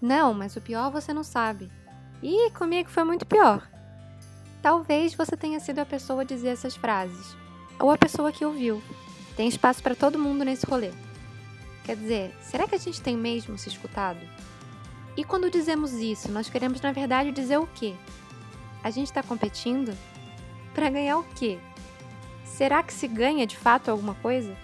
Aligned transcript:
Não, 0.00 0.32
mas 0.32 0.56
o 0.56 0.60
pior 0.60 0.90
você 0.90 1.12
não 1.12 1.22
sabe. 1.22 1.70
E 2.22 2.50
comigo 2.50 2.88
foi 2.88 3.04
muito 3.04 3.26
pior. 3.26 3.68
Talvez 4.62 5.14
você 5.14 5.36
tenha 5.36 5.60
sido 5.60 5.78
a 5.78 5.86
pessoa 5.86 6.22
a 6.22 6.24
dizer 6.24 6.48
essas 6.48 6.76
frases, 6.76 7.34
ou 7.78 7.90
a 7.90 7.98
pessoa 7.98 8.32
que 8.32 8.44
ouviu. 8.44 8.82
Tem 9.36 9.48
espaço 9.48 9.82
para 9.82 9.94
todo 9.94 10.18
mundo 10.18 10.44
nesse 10.44 10.66
rolê. 10.66 10.90
Quer 11.84 11.96
dizer, 11.96 12.36
será 12.42 12.68
que 12.68 12.74
a 12.74 12.78
gente 12.78 13.00
tem 13.00 13.16
mesmo 13.16 13.56
se 13.56 13.68
escutado? 13.68 14.20
E 15.16 15.24
quando 15.24 15.50
dizemos 15.50 15.92
isso, 15.92 16.30
nós 16.30 16.48
queremos 16.48 16.80
na 16.80 16.92
verdade 16.92 17.32
dizer 17.32 17.58
o 17.58 17.66
quê? 17.66 17.94
A 18.82 18.90
gente 18.90 19.08
está 19.08 19.22
competindo? 19.22 19.96
Para 20.74 20.90
ganhar 20.90 21.18
o 21.18 21.24
quê? 21.34 21.58
Será 22.44 22.82
que 22.82 22.92
se 22.92 23.08
ganha 23.08 23.46
de 23.46 23.56
fato 23.56 23.90
alguma 23.90 24.14
coisa? 24.16 24.56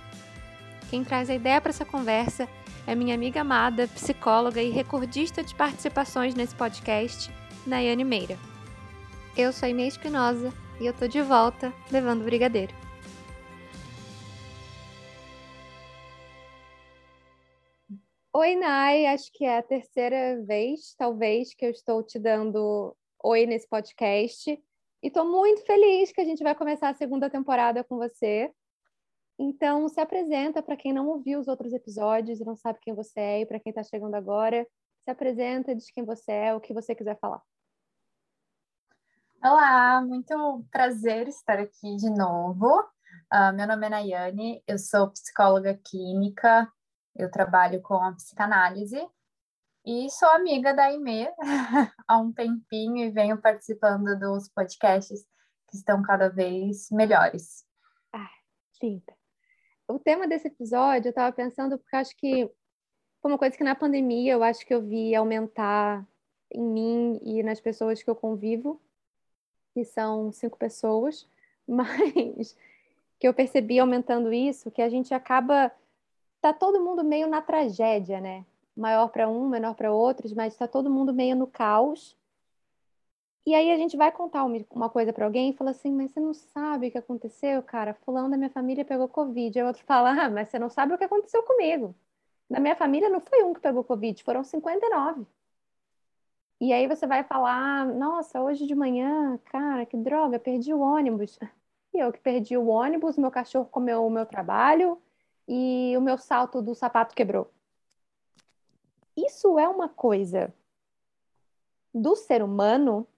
Quem 0.91 1.03
traz 1.03 1.29
a 1.29 1.35
ideia 1.35 1.61
para 1.61 1.71
essa 1.71 1.85
conversa 1.85 2.49
é 2.87 2.95
minha 2.95 3.15
amiga 3.15 3.41
amada, 3.41 3.89
psicóloga 3.89 4.63
e 4.63 4.71
recordista 4.71 5.43
de 5.43 5.55
participações 5.55 6.35
nesse 6.37 6.55
podcast, 6.55 7.31
Nayane 7.67 8.05
Meira. 8.05 8.39
Eu 9.37 9.53
sou 9.53 9.67
a 9.67 9.71
Inês 9.71 9.95
Espinosa 9.95 10.53
e 10.81 10.87
eu 10.87 10.95
tô 10.95 11.09
de 11.09 11.21
volta 11.21 11.73
levando 11.91 12.21
o 12.21 12.25
brigadeiro. 12.25 12.73
Oi, 18.33 18.55
Nay, 18.55 19.07
acho 19.07 19.33
que 19.33 19.45
é 19.45 19.59
a 19.59 19.63
terceira 19.63 20.41
vez, 20.45 20.95
talvez, 20.97 21.55
que 21.55 21.67
eu 21.67 21.71
estou 21.71 22.03
te 22.05 22.19
dando 22.19 22.95
oi 23.25 23.47
nesse 23.47 23.67
podcast. 23.67 24.53
E 25.03 25.07
estou 25.09 25.25
muito 25.25 25.65
feliz 25.65 26.13
que 26.13 26.21
a 26.21 26.25
gente 26.25 26.43
vai 26.43 26.55
começar 26.55 26.91
a 26.91 26.95
segunda 26.95 27.29
temporada 27.29 27.83
com 27.83 27.97
você. 27.97 28.51
Então, 29.39 29.87
se 29.89 30.01
apresenta 30.01 30.63
para 30.63 30.77
quem 30.77 30.93
não 30.93 31.09
ouviu 31.09 31.39
os 31.39 31.47
outros 31.47 31.73
episódios 31.73 32.41
e 32.41 32.45
não 32.45 32.57
sabe 32.57 32.79
quem 32.81 32.95
você 32.95 33.21
é, 33.21 33.41
e 33.41 33.47
para 33.47 33.61
quem 33.61 33.71
está 33.71 33.83
chegando 33.83 34.15
agora, 34.15 34.67
se 35.05 35.11
apresenta, 35.11 35.75
diz 35.75 35.91
quem 35.91 36.05
você 36.05 36.33
é, 36.33 36.55
o 36.55 36.61
que 36.61 36.73
você 36.73 36.95
quiser 36.95 37.19
falar. 37.19 37.43
Olá, 39.45 40.01
muito 40.01 40.65
prazer 40.71 41.29
estar 41.29 41.59
aqui 41.59 41.97
de 41.97 42.09
novo. 42.09 42.81
Uh, 43.33 43.55
meu 43.55 43.67
nome 43.67 43.87
é 43.87 43.91
Nayane, 43.91 44.63
eu 44.67 44.79
sou 44.79 45.11
psicóloga 45.11 45.79
clínica, 45.85 46.73
eu 47.15 47.31
trabalho 47.31 47.83
com 47.83 47.95
a 47.95 48.13
psicanálise 48.13 49.07
e 49.85 50.11
sou 50.11 50.31
amiga 50.31 50.75
da 50.75 50.91
Ime 50.91 51.29
há 52.09 52.19
um 52.19 52.33
tempinho 52.33 53.05
e 53.05 53.11
venho 53.11 53.41
participando 53.41 54.19
dos 54.19 54.49
podcasts 54.49 55.25
que 55.69 55.77
estão 55.77 56.03
cada 56.03 56.29
vez 56.31 56.89
melhores. 56.91 57.65
Ah, 58.13 58.31
linda. 58.83 59.15
O 59.89 59.99
tema 59.99 60.27
desse 60.27 60.49
episódio, 60.49 61.09
eu 61.09 61.11
estava 61.11 61.33
pensando 61.33 61.79
porque 61.79 61.97
acho 61.97 62.17
que 62.17 62.51
foi 63.23 63.31
uma 63.31 63.39
coisa 63.39 63.57
que 63.57 63.63
na 63.63 63.75
pandemia 63.75 64.33
eu 64.33 64.43
acho 64.43 64.67
que 64.67 64.75
eu 64.75 64.83
vi 64.83 65.15
aumentar 65.15 66.05
em 66.51 66.63
mim 66.63 67.21
e 67.23 67.43
nas 67.43 67.61
pessoas 67.61 68.03
que 68.03 68.11
eu 68.11 68.17
convivo, 68.17 68.81
que 69.73 69.85
são 69.85 70.33
cinco 70.33 70.59
pessoas, 70.59 71.29
mas 71.67 72.57
que 73.19 73.29
eu 73.29 73.35
percebi 73.35 73.79
aumentando 73.79 74.33
isso, 74.33 74.71
que 74.71 74.83
a 74.83 74.89
gente 74.89 75.15
acaba 75.15 75.73
tá 76.41 76.53
todo 76.53 76.83
mundo 76.83 77.03
meio 77.05 77.29
na 77.29 77.41
tragédia, 77.41 78.21
né? 78.21 78.45
Maior 78.77 79.09
para 79.09 79.29
um, 79.29 79.49
menor 79.49 79.75
para 79.75 79.93
outros, 79.93 80.33
mas 80.33 80.53
está 80.53 80.69
todo 80.69 80.91
mundo 80.91 81.15
meio 81.15 81.35
no 81.35 81.47
caos. 81.47 82.17
E 83.47 83.55
aí 83.55 83.71
a 83.71 83.77
gente 83.77 83.97
vai 83.97 84.11
contar 84.11 84.45
uma 84.45 84.91
coisa 84.91 85.13
para 85.13 85.25
alguém 85.25 85.51
e 85.51 85.53
fala 85.55 85.71
assim, 85.71 85.93
mas 85.93 86.11
você 86.11 86.19
não 86.19 86.35
sabe 86.35 86.89
o 86.89 86.91
que 86.91 86.99
aconteceu, 86.99 87.63
cara? 87.63 87.95
Fulano 87.95 88.29
da 88.29 88.37
minha 88.37 88.51
família 88.51 88.85
pegou 88.85 89.09
Covid. 89.09 89.57
Aí 89.57 89.63
o 89.65 89.69
outro 89.69 89.85
fala, 89.85 90.11
ah, 90.11 90.29
mas 90.29 90.49
você 90.49 90.59
não 90.59 90.69
sabe 90.69 90.93
o 90.93 90.99
que 90.99 91.05
aconteceu 91.05 91.43
comigo. 91.45 91.95
Na 92.51 92.59
minha 92.59 92.75
família 92.75 93.09
não 93.09 93.21
foi 93.21 93.45
um 93.45 93.55
que 93.55 93.61
pegou 93.61 93.85
Covid, 93.85 94.23
foram 94.25 94.43
59. 94.43 95.25
E 96.61 96.73
aí 96.73 96.89
você 96.89 97.07
vai 97.07 97.23
falar, 97.23 97.87
nossa, 97.87 98.43
hoje 98.43 98.67
de 98.67 98.75
manhã, 98.75 99.39
cara, 99.45 99.87
que 99.87 99.97
droga, 99.97 100.39
perdi 100.39 100.75
o 100.75 100.81
ônibus. 100.81 101.39
E 101.95 101.99
eu 101.99 102.13
que 102.13 102.21
perdi 102.21 102.59
o 102.59 102.67
ônibus, 102.67 103.17
meu 103.17 103.31
cachorro 103.31 103.71
comeu 103.71 104.05
o 104.05 104.11
meu 104.11 104.27
trabalho, 104.27 105.01
e 105.49 105.95
o 105.97 106.01
meu 106.03 106.19
salto 106.19 106.61
do 106.61 106.75
sapato 106.75 107.15
quebrou. 107.15 107.51
Isso 109.17 109.59
é 109.59 109.67
uma 109.67 109.89
coisa 109.89 110.53
do 111.95 112.15
ser 112.15 112.43
humano, 112.43 113.09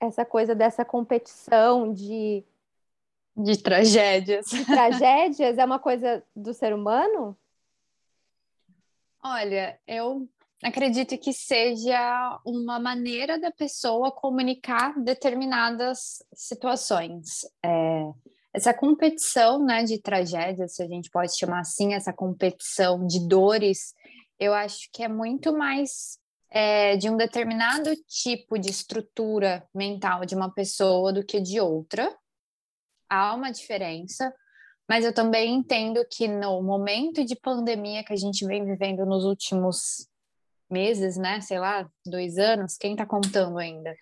essa 0.00 0.24
coisa 0.24 0.54
dessa 0.54 0.84
competição 0.84 1.92
de. 1.92 2.44
De 3.36 3.56
tragédias. 3.62 4.46
De 4.46 4.64
tragédias 4.64 5.58
é 5.58 5.64
uma 5.64 5.78
coisa 5.78 6.24
do 6.34 6.52
ser 6.52 6.74
humano? 6.74 7.36
Olha, 9.22 9.78
eu 9.86 10.28
acredito 10.62 11.16
que 11.18 11.32
seja 11.32 12.40
uma 12.44 12.80
maneira 12.80 13.38
da 13.38 13.50
pessoa 13.50 14.10
comunicar 14.10 14.98
determinadas 14.98 16.22
situações. 16.34 17.46
É, 17.64 18.10
essa 18.52 18.74
competição 18.74 19.64
né, 19.64 19.84
de 19.84 20.00
tragédias, 20.00 20.74
se 20.74 20.82
a 20.82 20.86
gente 20.86 21.10
pode 21.10 21.36
chamar 21.36 21.60
assim, 21.60 21.94
essa 21.94 22.12
competição 22.12 23.06
de 23.06 23.26
dores, 23.28 23.94
eu 24.38 24.52
acho 24.54 24.88
que 24.92 25.02
é 25.02 25.08
muito 25.08 25.52
mais 25.52 26.18
é, 26.50 26.96
de 26.96 27.10
um 27.10 27.16
determinado 27.16 27.94
tipo 28.06 28.58
de 28.58 28.70
estrutura 28.70 29.66
mental 29.74 30.24
de 30.24 30.34
uma 30.34 30.52
pessoa 30.52 31.12
do 31.12 31.24
que 31.24 31.40
de 31.40 31.60
outra. 31.60 32.14
Há 33.08 33.34
uma 33.34 33.50
diferença, 33.50 34.32
mas 34.88 35.04
eu 35.04 35.12
também 35.12 35.54
entendo 35.54 36.04
que 36.10 36.26
no 36.26 36.62
momento 36.62 37.24
de 37.24 37.36
pandemia 37.36 38.04
que 38.04 38.12
a 38.12 38.16
gente 38.16 38.46
vem 38.46 38.64
vivendo 38.64 39.04
nos 39.04 39.24
últimos 39.24 40.08
meses, 40.70 41.16
né? 41.16 41.40
Sei 41.40 41.58
lá, 41.58 41.88
dois 42.04 42.38
anos, 42.38 42.76
quem 42.76 42.92
está 42.92 43.06
contando 43.06 43.58
ainda? 43.58 43.94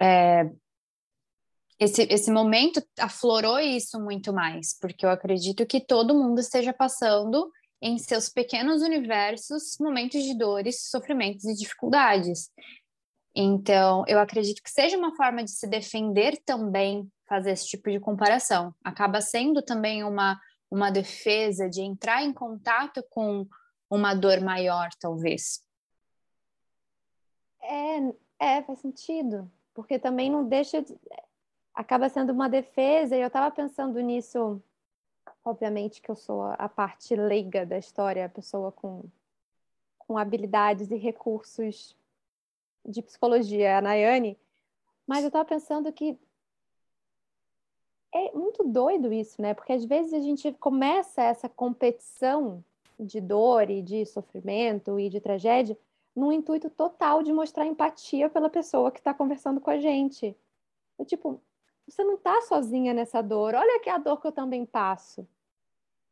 É, 0.00 0.50
esse, 1.80 2.02
esse 2.10 2.30
momento 2.30 2.82
aflorou 2.98 3.58
isso 3.58 3.98
muito 3.98 4.32
mais, 4.32 4.78
porque 4.78 5.06
eu 5.06 5.10
acredito 5.10 5.64
que 5.64 5.80
todo 5.80 6.14
mundo 6.14 6.40
esteja 6.40 6.74
passando 6.74 7.50
em 7.80 7.98
seus 7.98 8.28
pequenos 8.28 8.82
universos 8.82 9.76
momentos 9.80 10.22
de 10.22 10.36
dores, 10.36 10.88
sofrimentos 10.88 11.44
e 11.44 11.54
dificuldades. 11.54 12.50
Então, 13.34 14.04
eu 14.06 14.18
acredito 14.18 14.62
que 14.62 14.70
seja 14.70 14.98
uma 14.98 15.14
forma 15.14 15.42
de 15.42 15.50
se 15.50 15.66
defender 15.66 16.40
também 16.44 17.10
fazer 17.28 17.52
esse 17.52 17.66
tipo 17.66 17.90
de 17.90 18.00
comparação. 18.00 18.74
Acaba 18.84 19.20
sendo 19.20 19.62
também 19.62 20.04
uma, 20.04 20.38
uma 20.70 20.90
defesa 20.90 21.68
de 21.68 21.80
entrar 21.80 22.22
em 22.22 22.32
contato 22.32 23.04
com 23.08 23.46
uma 23.88 24.14
dor 24.14 24.40
maior, 24.40 24.88
talvez. 25.00 25.64
É, 27.62 28.56
é 28.58 28.62
faz 28.62 28.80
sentido, 28.80 29.50
porque 29.72 29.98
também 29.98 30.30
não 30.30 30.46
deixa 30.46 30.82
de 30.82 30.96
acaba 31.74 32.08
sendo 32.08 32.32
uma 32.32 32.48
defesa, 32.48 33.16
e 33.16 33.20
eu 33.20 33.28
estava 33.28 33.50
pensando 33.50 33.98
nisso, 34.00 34.62
obviamente 35.44 36.00
que 36.00 36.10
eu 36.10 36.16
sou 36.16 36.42
a 36.42 36.68
parte 36.68 37.14
leiga 37.16 37.64
da 37.64 37.78
história, 37.78 38.24
a 38.24 38.28
pessoa 38.28 38.72
com, 38.72 39.04
com 39.98 40.18
habilidades 40.18 40.90
e 40.90 40.96
recursos 40.96 41.96
de 42.86 43.02
psicologia, 43.02 43.78
a 43.78 43.80
Nayane, 43.80 44.38
mas 45.06 45.22
eu 45.22 45.28
estava 45.28 45.44
pensando 45.44 45.92
que 45.92 46.18
é 48.12 48.32
muito 48.32 48.64
doido 48.64 49.12
isso, 49.12 49.40
né? 49.40 49.54
Porque 49.54 49.72
às 49.72 49.84
vezes 49.84 50.12
a 50.12 50.20
gente 50.20 50.52
começa 50.54 51.22
essa 51.22 51.48
competição 51.48 52.64
de 52.98 53.20
dor 53.20 53.70
e 53.70 53.82
de 53.82 54.04
sofrimento 54.04 54.98
e 54.98 55.08
de 55.08 55.20
tragédia 55.20 55.78
num 56.14 56.32
intuito 56.32 56.68
total 56.68 57.22
de 57.22 57.32
mostrar 57.32 57.66
empatia 57.66 58.28
pela 58.28 58.50
pessoa 58.50 58.90
que 58.90 58.98
está 58.98 59.14
conversando 59.14 59.60
com 59.60 59.70
a 59.70 59.78
gente. 59.78 60.36
Eu, 60.98 61.04
tipo, 61.04 61.40
você 61.90 62.04
não 62.04 62.14
está 62.14 62.40
sozinha 62.42 62.94
nessa 62.94 63.22
dor. 63.22 63.54
Olha 63.54 63.76
aqui 63.76 63.90
a 63.90 63.98
dor 63.98 64.20
que 64.20 64.26
eu 64.26 64.32
também 64.32 64.64
passo. 64.64 65.26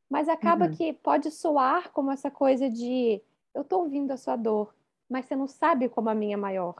Mas 0.08 0.28
acaba 0.28 0.66
uhum. 0.66 0.72
que 0.72 0.92
pode 0.92 1.30
soar 1.30 1.90
como 1.92 2.10
essa 2.10 2.30
coisa 2.30 2.68
de 2.68 3.22
eu 3.54 3.62
estou 3.62 3.82
ouvindo 3.82 4.10
a 4.10 4.16
sua 4.16 4.36
dor, 4.36 4.74
mas 5.08 5.26
você 5.26 5.36
não 5.36 5.46
sabe 5.46 5.88
como 5.88 6.08
a 6.08 6.14
minha 6.14 6.34
é 6.34 6.36
maior. 6.36 6.76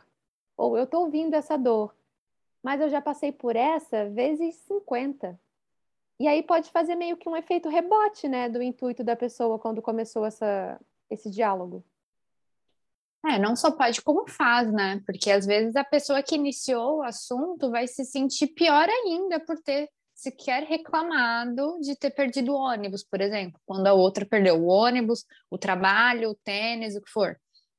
Ou 0.56 0.76
eu 0.76 0.84
estou 0.84 1.02
ouvindo 1.02 1.34
essa 1.34 1.56
dor, 1.56 1.94
mas 2.62 2.80
eu 2.80 2.88
já 2.88 3.00
passei 3.00 3.32
por 3.32 3.54
essa 3.56 4.08
vezes 4.08 4.54
50. 4.56 5.38
E 6.20 6.26
aí 6.26 6.42
pode 6.42 6.70
fazer 6.70 6.94
meio 6.94 7.16
que 7.16 7.28
um 7.28 7.36
efeito 7.36 7.68
rebote, 7.68 8.26
né, 8.26 8.48
do 8.48 8.62
intuito 8.62 9.04
da 9.04 9.14
pessoa 9.14 9.58
quando 9.58 9.80
começou 9.80 10.24
essa, 10.24 10.80
esse 11.08 11.30
diálogo. 11.30 11.84
É, 13.26 13.38
não 13.38 13.56
só 13.56 13.70
pode, 13.72 14.00
como 14.02 14.28
faz, 14.28 14.72
né? 14.72 15.02
Porque 15.04 15.30
às 15.30 15.44
vezes 15.44 15.74
a 15.74 15.84
pessoa 15.84 16.22
que 16.22 16.36
iniciou 16.36 16.98
o 16.98 17.02
assunto 17.02 17.70
vai 17.70 17.86
se 17.86 18.04
sentir 18.04 18.48
pior 18.48 18.88
ainda 18.88 19.40
por 19.40 19.58
ter 19.58 19.88
sequer 20.14 20.64
reclamado 20.64 21.78
de 21.80 21.96
ter 21.96 22.10
perdido 22.10 22.52
o 22.52 22.58
ônibus, 22.58 23.04
por 23.04 23.20
exemplo, 23.20 23.60
quando 23.64 23.86
a 23.86 23.92
outra 23.92 24.26
perdeu 24.26 24.56
o 24.56 24.66
ônibus, 24.66 25.24
o 25.48 25.56
trabalho, 25.56 26.30
o 26.30 26.34
tênis, 26.34 26.96
o 26.96 27.00
que 27.00 27.10
for, 27.10 27.38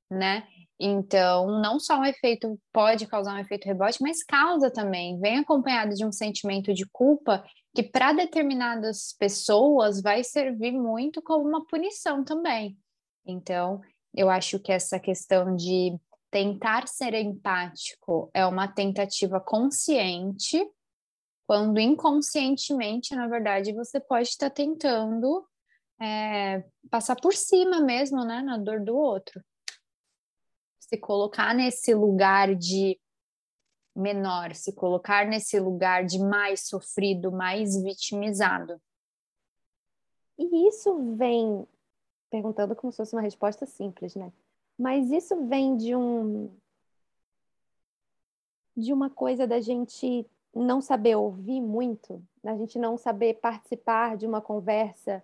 né? 0.09 0.47
Então, 0.79 1.59
não 1.59 1.77
só 1.79 1.99
um 1.99 2.05
efeito 2.05 2.57
pode 2.71 3.05
causar 3.07 3.35
um 3.35 3.39
efeito 3.39 3.65
rebote, 3.65 4.01
mas 4.01 4.23
causa 4.23 4.71
também, 4.71 5.19
vem 5.19 5.39
acompanhado 5.39 5.93
de 5.93 6.05
um 6.05 6.11
sentimento 6.11 6.73
de 6.73 6.85
culpa 6.89 7.43
que 7.75 7.83
para 7.83 8.13
determinadas 8.13 9.13
pessoas 9.19 10.01
vai 10.01 10.23
servir 10.23 10.71
muito 10.71 11.21
como 11.21 11.47
uma 11.47 11.65
punição 11.65 12.23
também. 12.23 12.77
Então, 13.25 13.81
Eu 14.19 14.29
acho 14.29 14.59
que 14.59 14.69
essa 14.69 14.99
questão 14.99 15.55
de 15.55 15.97
tentar 16.29 16.89
ser 16.89 17.13
empático 17.13 18.29
é 18.33 18.45
uma 18.45 18.67
tentativa 18.67 19.39
consciente, 19.39 20.61
quando 21.47 21.79
inconscientemente, 21.79 23.15
na 23.15 23.29
verdade, 23.29 23.71
você 23.71 23.97
pode 23.97 24.27
estar 24.27 24.49
tentando 24.49 25.47
é, 26.01 26.65
passar 26.91 27.15
por 27.15 27.33
cima 27.33 27.79
mesmo, 27.79 28.25
né, 28.25 28.41
na 28.41 28.57
dor 28.57 28.83
do 28.83 28.93
outro. 28.93 29.41
Se 30.81 30.97
colocar 30.97 31.55
nesse 31.55 31.93
lugar 31.93 32.53
de 32.53 32.99
menor, 33.95 34.53
se 34.53 34.75
colocar 34.75 35.25
nesse 35.25 35.61
lugar 35.61 36.03
de 36.03 36.19
mais 36.19 36.67
sofrido, 36.67 37.31
mais 37.31 37.81
vitimizado. 37.81 38.81
E 40.37 40.67
isso 40.67 41.15
vem, 41.15 41.65
perguntando 42.29 42.75
como 42.75 42.91
se 42.91 42.97
fosse 42.97 43.15
uma 43.15 43.21
resposta 43.21 43.65
simples, 43.65 44.15
né? 44.15 44.31
Mas 44.77 45.11
isso 45.11 45.35
vem 45.47 45.75
de 45.75 45.95
um 45.95 46.49
de 48.75 48.93
uma 48.93 49.09
coisa 49.09 49.45
da 49.45 49.59
gente 49.59 50.25
não 50.55 50.81
saber 50.81 51.15
ouvir 51.15 51.59
muito, 51.59 52.23
da 52.41 52.55
gente 52.55 52.79
não 52.79 52.97
saber 52.97 53.35
participar 53.35 54.15
de 54.15 54.25
uma 54.25 54.41
conversa 54.41 55.23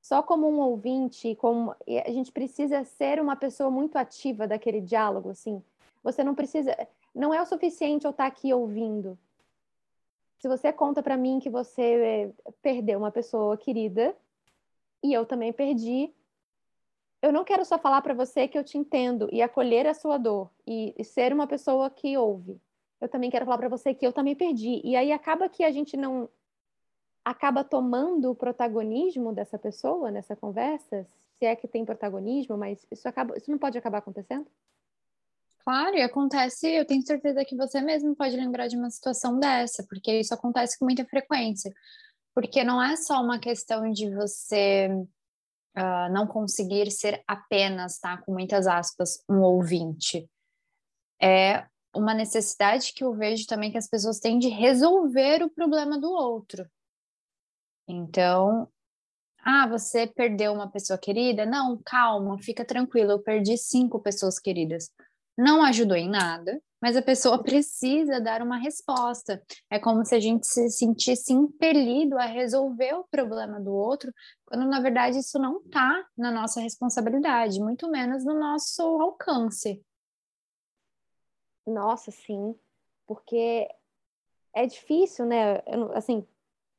só 0.00 0.20
como 0.20 0.48
um 0.48 0.58
ouvinte, 0.58 1.36
como 1.36 1.74
a 2.04 2.10
gente 2.10 2.32
precisa 2.32 2.84
ser 2.84 3.20
uma 3.20 3.36
pessoa 3.36 3.70
muito 3.70 3.96
ativa 3.96 4.48
daquele 4.48 4.80
diálogo, 4.80 5.30
assim. 5.30 5.62
Você 6.02 6.24
não 6.24 6.34
precisa, 6.34 6.76
não 7.14 7.32
é 7.32 7.40
o 7.40 7.46
suficiente 7.46 8.04
eu 8.04 8.10
estar 8.10 8.26
aqui 8.26 8.52
ouvindo. 8.52 9.16
Se 10.40 10.48
você 10.48 10.72
conta 10.72 11.04
para 11.04 11.16
mim 11.16 11.38
que 11.38 11.48
você 11.48 12.34
perdeu 12.60 12.98
uma 12.98 13.12
pessoa 13.12 13.56
querida 13.56 14.14
e 15.00 15.12
eu 15.12 15.24
também 15.24 15.52
perdi, 15.52 16.12
eu 17.22 17.32
não 17.32 17.44
quero 17.44 17.64
só 17.64 17.78
falar 17.78 18.02
para 18.02 18.12
você 18.12 18.48
que 18.48 18.58
eu 18.58 18.64
te 18.64 18.76
entendo 18.76 19.28
e 19.32 19.40
acolher 19.40 19.86
a 19.86 19.94
sua 19.94 20.18
dor 20.18 20.50
e, 20.66 20.92
e 20.98 21.04
ser 21.04 21.32
uma 21.32 21.46
pessoa 21.46 21.88
que 21.88 22.18
ouve. 22.18 22.60
Eu 23.00 23.08
também 23.08 23.30
quero 23.30 23.44
falar 23.44 23.58
para 23.58 23.68
você 23.68 23.94
que 23.94 24.04
eu 24.04 24.12
também 24.12 24.34
perdi. 24.34 24.80
E 24.84 24.96
aí 24.96 25.12
acaba 25.12 25.48
que 25.48 25.62
a 25.62 25.70
gente 25.70 25.96
não 25.96 26.28
acaba 27.24 27.62
tomando 27.62 28.30
o 28.30 28.34
protagonismo 28.34 29.32
dessa 29.32 29.56
pessoa 29.56 30.10
nessa 30.10 30.34
conversa, 30.34 31.06
se 31.38 31.46
é 31.46 31.54
que 31.54 31.68
tem 31.68 31.84
protagonismo, 31.84 32.56
mas 32.56 32.84
isso 32.90 33.08
acaba, 33.08 33.36
isso 33.36 33.50
não 33.50 33.58
pode 33.58 33.78
acabar 33.78 33.98
acontecendo? 33.98 34.46
Claro, 35.64 35.96
e 35.96 36.02
acontece, 36.02 36.68
eu 36.68 36.84
tenho 36.84 37.06
certeza 37.06 37.44
que 37.44 37.56
você 37.56 37.80
mesmo 37.80 38.16
pode 38.16 38.34
lembrar 38.34 38.66
de 38.66 38.76
uma 38.76 38.90
situação 38.90 39.38
dessa, 39.38 39.84
porque 39.88 40.18
isso 40.18 40.34
acontece 40.34 40.76
com 40.76 40.84
muita 40.84 41.04
frequência. 41.04 41.72
Porque 42.34 42.64
não 42.64 42.82
é 42.82 42.96
só 42.96 43.22
uma 43.22 43.38
questão 43.38 43.88
de 43.92 44.12
você 44.12 44.88
uh, 45.76 46.12
não 46.12 46.26
conseguir 46.26 46.90
ser 46.90 47.22
apenas, 47.26 47.98
tá, 47.98 48.18
com 48.18 48.32
muitas 48.32 48.66
aspas, 48.66 49.22
um 49.28 49.40
ouvinte. 49.40 50.28
É 51.20 51.66
uma 51.94 52.14
necessidade 52.14 52.92
que 52.92 53.04
eu 53.04 53.14
vejo 53.14 53.46
também 53.46 53.70
que 53.70 53.78
as 53.78 53.88
pessoas 53.88 54.18
têm 54.18 54.38
de 54.38 54.48
resolver 54.48 55.42
o 55.42 55.50
problema 55.50 55.98
do 55.98 56.10
outro. 56.10 56.66
Então, 57.86 58.68
ah, 59.44 59.66
você 59.66 60.06
perdeu 60.06 60.52
uma 60.52 60.70
pessoa 60.70 60.98
querida? 60.98 61.44
Não, 61.44 61.80
calma, 61.84 62.38
fica 62.38 62.64
tranquila, 62.64 63.12
eu 63.12 63.22
perdi 63.22 63.56
cinco 63.58 64.00
pessoas 64.00 64.38
queridas 64.38 64.90
não 65.36 65.62
ajudou 65.62 65.96
em 65.96 66.08
nada, 66.08 66.60
mas 66.80 66.96
a 66.96 67.02
pessoa 67.02 67.42
precisa 67.42 68.20
dar 68.20 68.42
uma 68.42 68.58
resposta. 68.58 69.40
É 69.70 69.78
como 69.78 70.04
se 70.04 70.14
a 70.14 70.20
gente 70.20 70.46
se 70.46 70.68
sentisse 70.68 71.32
impelido 71.32 72.18
a 72.18 72.26
resolver 72.26 72.94
o 72.94 73.04
problema 73.04 73.60
do 73.60 73.72
outro, 73.72 74.12
quando 74.44 74.66
na 74.66 74.80
verdade 74.80 75.18
isso 75.18 75.38
não 75.38 75.58
está 75.58 76.04
na 76.16 76.32
nossa 76.32 76.60
responsabilidade, 76.60 77.60
muito 77.60 77.88
menos 77.88 78.24
no 78.24 78.38
nosso 78.38 78.82
alcance. 79.00 79.80
Nossa, 81.64 82.10
sim, 82.10 82.54
porque 83.06 83.68
é 84.52 84.66
difícil, 84.66 85.24
né? 85.24 85.62
Eu, 85.66 85.92
assim, 85.92 86.26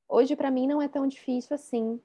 hoje 0.09 0.35
para 0.35 0.51
mim 0.51 0.67
não 0.67 0.81
é 0.81 0.89
tão 0.89 1.07
difícil 1.07 1.55
assim, 1.55 2.01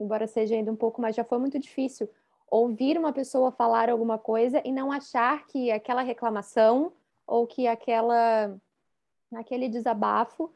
embora 0.00 0.26
seja 0.26 0.56
ainda 0.56 0.72
um 0.72 0.76
pouco, 0.76 1.00
mas 1.00 1.14
já 1.14 1.24
foi 1.24 1.38
muito 1.38 1.58
difícil 1.60 2.10
ouvir 2.50 2.98
uma 2.98 3.12
pessoa 3.12 3.52
falar 3.52 3.88
alguma 3.88 4.18
coisa 4.18 4.60
e 4.64 4.72
não 4.72 4.90
achar 4.90 5.46
que 5.46 5.70
aquela 5.70 6.02
reclamação 6.02 6.92
ou 7.26 7.46
que 7.46 7.68
aquela 7.68 8.54
aquele 9.36 9.68
desabafo 9.68 10.52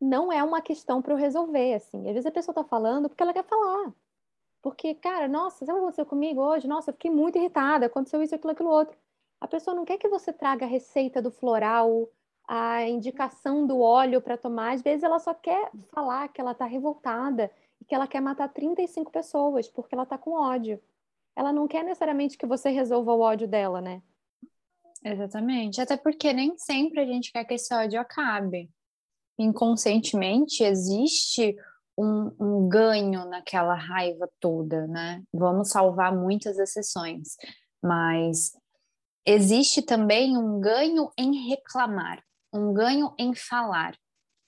não 0.00 0.32
é 0.32 0.42
uma 0.44 0.62
questão 0.62 1.02
para 1.02 1.12
eu 1.12 1.18
resolver, 1.18 1.74
assim. 1.74 2.06
Às 2.06 2.14
vezes 2.14 2.26
a 2.26 2.30
pessoa 2.30 2.52
está 2.52 2.62
falando 2.62 3.08
porque 3.08 3.22
ela 3.22 3.32
quer 3.32 3.44
falar. 3.44 3.92
Porque, 4.62 4.94
cara, 4.94 5.26
nossa, 5.26 5.66
sabe 5.66 5.72
o 5.72 5.74
que 5.74 5.80
aconteceu 5.80 6.06
comigo 6.06 6.40
hoje? 6.40 6.68
Nossa, 6.68 6.90
eu 6.90 6.94
fiquei 6.94 7.10
muito 7.10 7.36
irritada, 7.38 7.86
aconteceu 7.86 8.22
isso, 8.22 8.34
aquilo, 8.34 8.52
aquilo 8.52 8.70
outro. 8.70 8.96
A 9.40 9.48
pessoa 9.48 9.74
não 9.74 9.84
quer 9.84 9.98
que 9.98 10.08
você 10.08 10.32
traga 10.32 10.64
a 10.66 10.68
receita 10.68 11.20
do 11.20 11.30
floral, 11.30 12.08
a 12.46 12.86
indicação 12.86 13.66
do 13.66 13.80
óleo 13.80 14.20
para 14.20 14.36
tomar. 14.36 14.74
Às 14.74 14.82
vezes 14.82 15.02
ela 15.02 15.18
só 15.18 15.34
quer 15.34 15.70
falar 15.92 16.28
que 16.28 16.40
ela 16.40 16.52
está 16.52 16.64
revoltada 16.64 17.50
e 17.80 17.84
que 17.84 17.94
ela 17.94 18.06
quer 18.06 18.20
matar 18.20 18.48
35 18.48 19.10
pessoas 19.10 19.68
porque 19.68 19.94
ela 19.94 20.04
está 20.04 20.16
com 20.16 20.32
ódio 20.32 20.80
ela 21.38 21.52
não 21.52 21.68
quer 21.68 21.84
necessariamente 21.84 22.36
que 22.36 22.48
você 22.48 22.68
resolva 22.68 23.12
o 23.12 23.20
ódio 23.20 23.46
dela, 23.46 23.80
né? 23.80 24.02
Exatamente. 25.04 25.80
Até 25.80 25.96
porque 25.96 26.32
nem 26.32 26.58
sempre 26.58 26.98
a 26.98 27.06
gente 27.06 27.30
quer 27.30 27.44
que 27.44 27.54
esse 27.54 27.72
ódio 27.72 28.00
acabe. 28.00 28.68
Inconscientemente 29.38 30.64
existe 30.64 31.54
um, 31.96 32.34
um 32.40 32.68
ganho 32.68 33.24
naquela 33.26 33.74
raiva 33.74 34.28
toda, 34.40 34.88
né? 34.88 35.22
Vamos 35.32 35.70
salvar 35.70 36.12
muitas 36.12 36.58
exceções, 36.58 37.36
mas 37.80 38.50
existe 39.24 39.80
também 39.80 40.36
um 40.36 40.58
ganho 40.58 41.08
em 41.16 41.48
reclamar, 41.48 42.20
um 42.52 42.72
ganho 42.72 43.14
em 43.16 43.32
falar. 43.32 43.96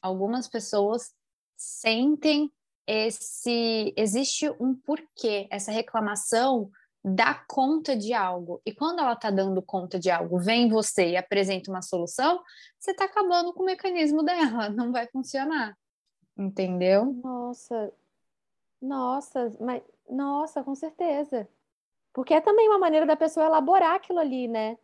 Algumas 0.02 0.48
pessoas 0.48 1.14
sentem 1.56 2.50
esse 2.84 3.94
existe 3.96 4.50
um 4.58 4.74
porquê 4.74 5.46
essa 5.52 5.70
reclamação 5.70 6.68
dá 7.04 7.34
conta 7.48 7.96
de 7.96 8.12
algo. 8.12 8.60
E 8.64 8.74
quando 8.74 9.00
ela 9.00 9.14
está 9.14 9.30
dando 9.30 9.62
conta 9.62 9.98
de 9.98 10.10
algo, 10.10 10.38
vem 10.38 10.68
você 10.68 11.10
e 11.10 11.16
apresenta 11.16 11.70
uma 11.70 11.82
solução, 11.82 12.42
você 12.78 12.90
está 12.90 13.04
acabando 13.04 13.52
com 13.52 13.62
o 13.62 13.66
mecanismo 13.66 14.22
dela, 14.22 14.68
não 14.70 14.92
vai 14.92 15.06
funcionar. 15.08 15.76
Entendeu? 16.36 17.06
Nossa, 17.22 17.92
nossa, 18.80 19.50
mas 19.60 19.82
nossa, 20.08 20.62
com 20.62 20.74
certeza. 20.74 21.48
Porque 22.12 22.34
é 22.34 22.40
também 22.40 22.68
uma 22.68 22.78
maneira 22.78 23.06
da 23.06 23.16
pessoa 23.16 23.46
elaborar 23.46 23.94
aquilo 23.94 24.18
ali, 24.18 24.48
né? 24.48 24.76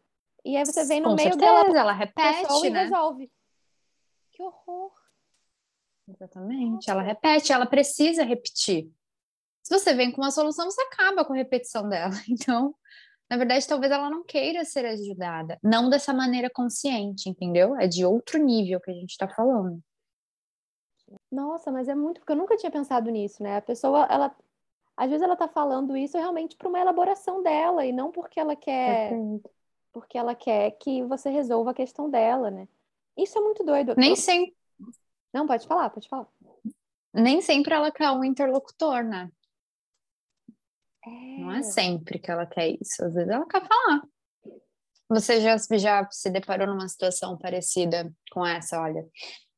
E 0.45 0.57
aí 0.57 0.64
você 0.64 0.85
vem 0.85 1.00
no 1.00 1.11
com 1.11 1.17
meio 1.17 1.31
certeza, 1.31 1.64
dela, 1.64 1.79
ela 1.81 1.93
repete, 1.93 2.71
né? 2.71 2.81
e 2.81 2.85
resolve. 2.85 3.33
Que 4.31 4.43
horror. 4.43 4.93
Exatamente, 6.09 6.75
nossa. 6.87 6.90
ela 6.93 7.02
repete, 7.02 7.52
ela 7.52 7.67
precisa 7.67 8.23
repetir. 8.23 8.93
Se 9.66 9.76
você 9.76 9.94
vem 9.94 10.12
com 10.12 10.20
uma 10.20 10.30
solução, 10.30 10.70
você 10.70 10.80
acaba 10.82 11.25
com 11.25 11.32
a 11.32 11.37
repetição 11.37 11.88
dela. 11.88 12.12
Então, 12.30 12.73
na 13.28 13.37
verdade, 13.37 13.66
talvez 13.66 13.90
ela 13.90 14.08
não 14.08 14.23
queira 14.23 14.64
ser 14.64 14.87
ajudada. 14.87 15.58
Não 15.61 15.90
dessa 15.90 16.14
maneira 16.14 16.49
consciente, 16.49 17.28
entendeu? 17.28 17.75
É 17.75 17.88
de 17.88 18.04
outro 18.04 18.38
nível 18.38 18.80
que 18.80 18.92
a 18.92 18.94
gente 18.94 19.11
está 19.11 19.26
falando. 19.26 19.82
Nossa, 21.32 21.73
mas 21.73 21.88
é 21.88 21.96
muito, 21.96 22.20
porque 22.20 22.30
eu 22.30 22.37
nunca 22.37 22.56
tinha 22.56 22.70
pensado 22.70 23.11
nisso, 23.11 23.42
né? 23.42 23.56
A 23.56 23.61
pessoa, 23.61 24.06
ela, 24.08 24.37
às 24.96 25.11
vezes 25.11 25.25
ela 25.25 25.35
tá 25.35 25.49
falando 25.49 25.96
isso 25.96 26.16
realmente 26.16 26.54
para 26.54 26.68
uma 26.68 26.78
elaboração 26.78 27.42
dela 27.42 27.85
e 27.85 27.90
não 27.90 28.12
porque 28.12 28.38
ela 28.38 28.54
quer, 28.54 29.18
porque 29.92 30.16
ela 30.16 30.37
quer 30.37 30.70
que 30.78 31.02
você 31.02 31.28
resolva 31.28 31.73
a 31.73 31.75
questão 31.75 32.08
dela, 32.08 32.52
né? 32.52 32.68
Isso 33.16 33.37
é 33.37 33.40
muito 33.40 33.64
doido. 33.64 33.94
Nem 33.96 34.14
sempre. 34.14 34.54
Não, 35.32 35.44
pode 35.44 35.66
falar, 35.66 35.90
pode 35.90 36.08
falar. 36.08 36.28
Nem 37.12 37.40
sempre 37.40 37.75
ela 37.75 37.90
quer 37.90 38.12
um 38.12 38.23
interlocutor, 38.23 39.02
né? 39.02 39.28
É. 41.07 41.11
Não 41.39 41.53
é 41.53 41.63
sempre 41.63 42.19
que 42.19 42.31
ela 42.31 42.47
quer 42.47 42.69
isso, 42.81 43.05
às 43.05 43.15
vezes 43.15 43.31
ela 43.31 43.47
quer 43.47 43.67
falar. 43.67 44.03
Você 45.09 45.41
já, 45.41 45.57
já 45.79 46.09
se 46.11 46.29
deparou 46.31 46.67
numa 46.67 46.89
situação 46.89 47.39
parecida 47.39 48.13
com 48.33 48.45
essa, 48.45 48.81
olha, 48.81 49.07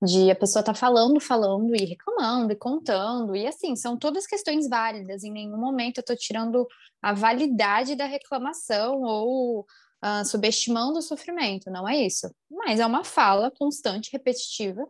de 0.03 0.31
a 0.31 0.37
pessoa 0.37 0.63
tá 0.63 0.75
falando, 0.75 1.19
falando 1.21 1.75
e 1.75 1.85
reclamando 1.85 2.53
e 2.53 2.57
contando, 2.57 3.35
e 3.35 3.47
assim, 3.47 3.75
são 3.75 3.97
todas 3.97 4.27
questões 4.27 4.69
válidas, 4.69 5.25
em 5.25 5.33
nenhum 5.33 5.57
momento 5.57 5.99
eu 5.99 6.05
tô 6.05 6.15
tirando 6.15 6.67
a 7.03 7.15
validade 7.15 7.97
da 7.97 8.05
reclamação 8.05 9.01
ou 9.03 9.61
uh, 10.05 10.25
subestimando 10.25 10.99
o 10.99 11.03
sofrimento, 11.03 11.71
não 11.71 11.89
é 11.89 11.97
isso. 11.97 12.31
Mas 12.51 12.79
é 12.79 12.87
uma 12.87 13.03
fala 13.03 13.51
constante, 13.51 14.13
repetitiva, 14.13 14.87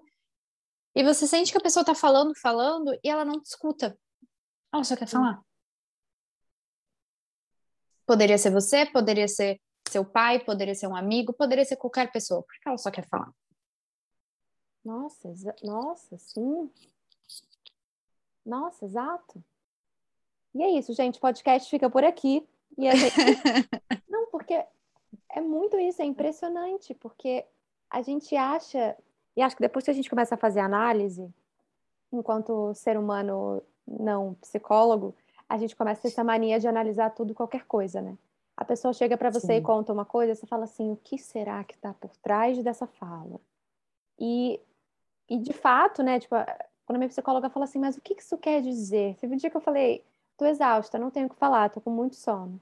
e 0.95 1.05
você 1.05 1.27
sente 1.27 1.53
que 1.53 1.59
a 1.59 1.62
pessoa 1.62 1.85
tá 1.85 1.95
falando, 1.95 2.35
falando, 2.35 2.93
e 3.03 3.09
ela 3.09 3.25
não 3.25 3.41
te 3.41 3.47
escuta. 3.47 3.97
Ela 4.73 4.85
só 4.85 4.97
quer 4.97 5.07
falar. 5.07 5.41
Poderia 8.09 8.38
ser 8.38 8.50
você, 8.50 8.87
poderia 8.87 9.29
ser 9.29 9.61
seu 9.87 10.03
pai, 10.03 10.43
poderia 10.43 10.75
ser 10.75 10.87
um 10.87 10.97
amigo, 10.97 11.31
poderia 11.35 11.62
ser 11.62 11.77
qualquer 11.77 12.11
pessoa, 12.11 12.43
porque 12.43 12.67
ela 12.67 12.79
só 12.79 12.91
quer 12.91 13.07
falar. 13.07 13.31
Nossa, 14.83 15.31
nossa, 15.62 16.17
sim. 16.17 16.71
Nossa, 18.47 18.87
exato. 18.87 19.45
E 20.55 20.62
é 20.62 20.71
isso, 20.71 20.95
gente. 20.95 21.19
O 21.19 21.21
podcast 21.21 21.69
fica 21.69 21.91
por 21.91 22.03
aqui. 22.03 22.49
E 22.79 22.91
gente... 22.97 23.15
Não, 24.09 24.31
porque 24.31 24.65
é 25.29 25.41
muito 25.43 25.79
isso, 25.79 26.00
é 26.00 26.07
impressionante, 26.07 26.95
porque 26.95 27.45
a 27.91 28.00
gente 28.00 28.35
acha, 28.35 28.97
e 29.37 29.43
acho 29.43 29.55
que 29.55 29.62
depois 29.62 29.85
que 29.85 29.91
a 29.91 29.95
gente 29.95 30.09
começa 30.09 30.35
a 30.35 30.38
fazer 30.38 30.61
análise, 30.61 31.31
enquanto 32.11 32.73
ser 32.73 32.97
humano 32.97 33.62
não 33.87 34.33
psicólogo, 34.41 35.15
a 35.49 35.57
gente 35.57 35.75
começa 35.75 36.07
essa 36.07 36.23
mania 36.23 36.61
de 36.61 36.69
analisar 36.69 37.11
tudo, 37.11 37.35
qualquer 37.35 37.64
coisa, 37.64 38.02
né? 38.02 38.17
A 38.57 38.64
pessoa 38.64 38.93
chega 38.93 39.17
para 39.17 39.31
você 39.31 39.47
Sim. 39.47 39.55
e 39.55 39.62
conta 39.62 39.93
uma 39.93 40.05
coisa, 40.05 40.35
você 40.35 40.47
fala 40.47 40.64
assim, 40.64 40.90
o 40.90 40.97
que 40.97 41.17
será 41.17 41.62
que 41.64 41.75
está 41.75 41.95
por 41.95 42.17
trás 42.17 42.62
dessa 42.62 42.87
fala? 42.87 43.40
E, 44.19 44.61
e 45.28 45.38
de 45.38 45.52
fato, 45.52 46.02
né, 46.02 46.19
tipo, 46.19 46.35
quando 46.85 46.97
a 46.97 46.99
minha 46.99 47.09
psicóloga 47.09 47.49
fala 47.49 47.64
assim, 47.64 47.78
mas 47.78 47.97
o 47.97 48.00
que 48.00 48.14
isso 48.14 48.37
quer 48.37 48.61
dizer? 48.61 49.17
Teve 49.17 49.35
um 49.35 49.37
dia 49.37 49.49
que 49.49 49.57
eu 49.57 49.61
falei, 49.61 50.05
tô 50.37 50.45
exausta, 50.45 50.99
não 50.99 51.11
tenho 51.11 51.26
o 51.26 51.31
que 51.31 51.37
falar, 51.37 51.71
tô 51.71 51.81
com 51.81 51.90
muito 51.90 52.17
sono. 52.17 52.61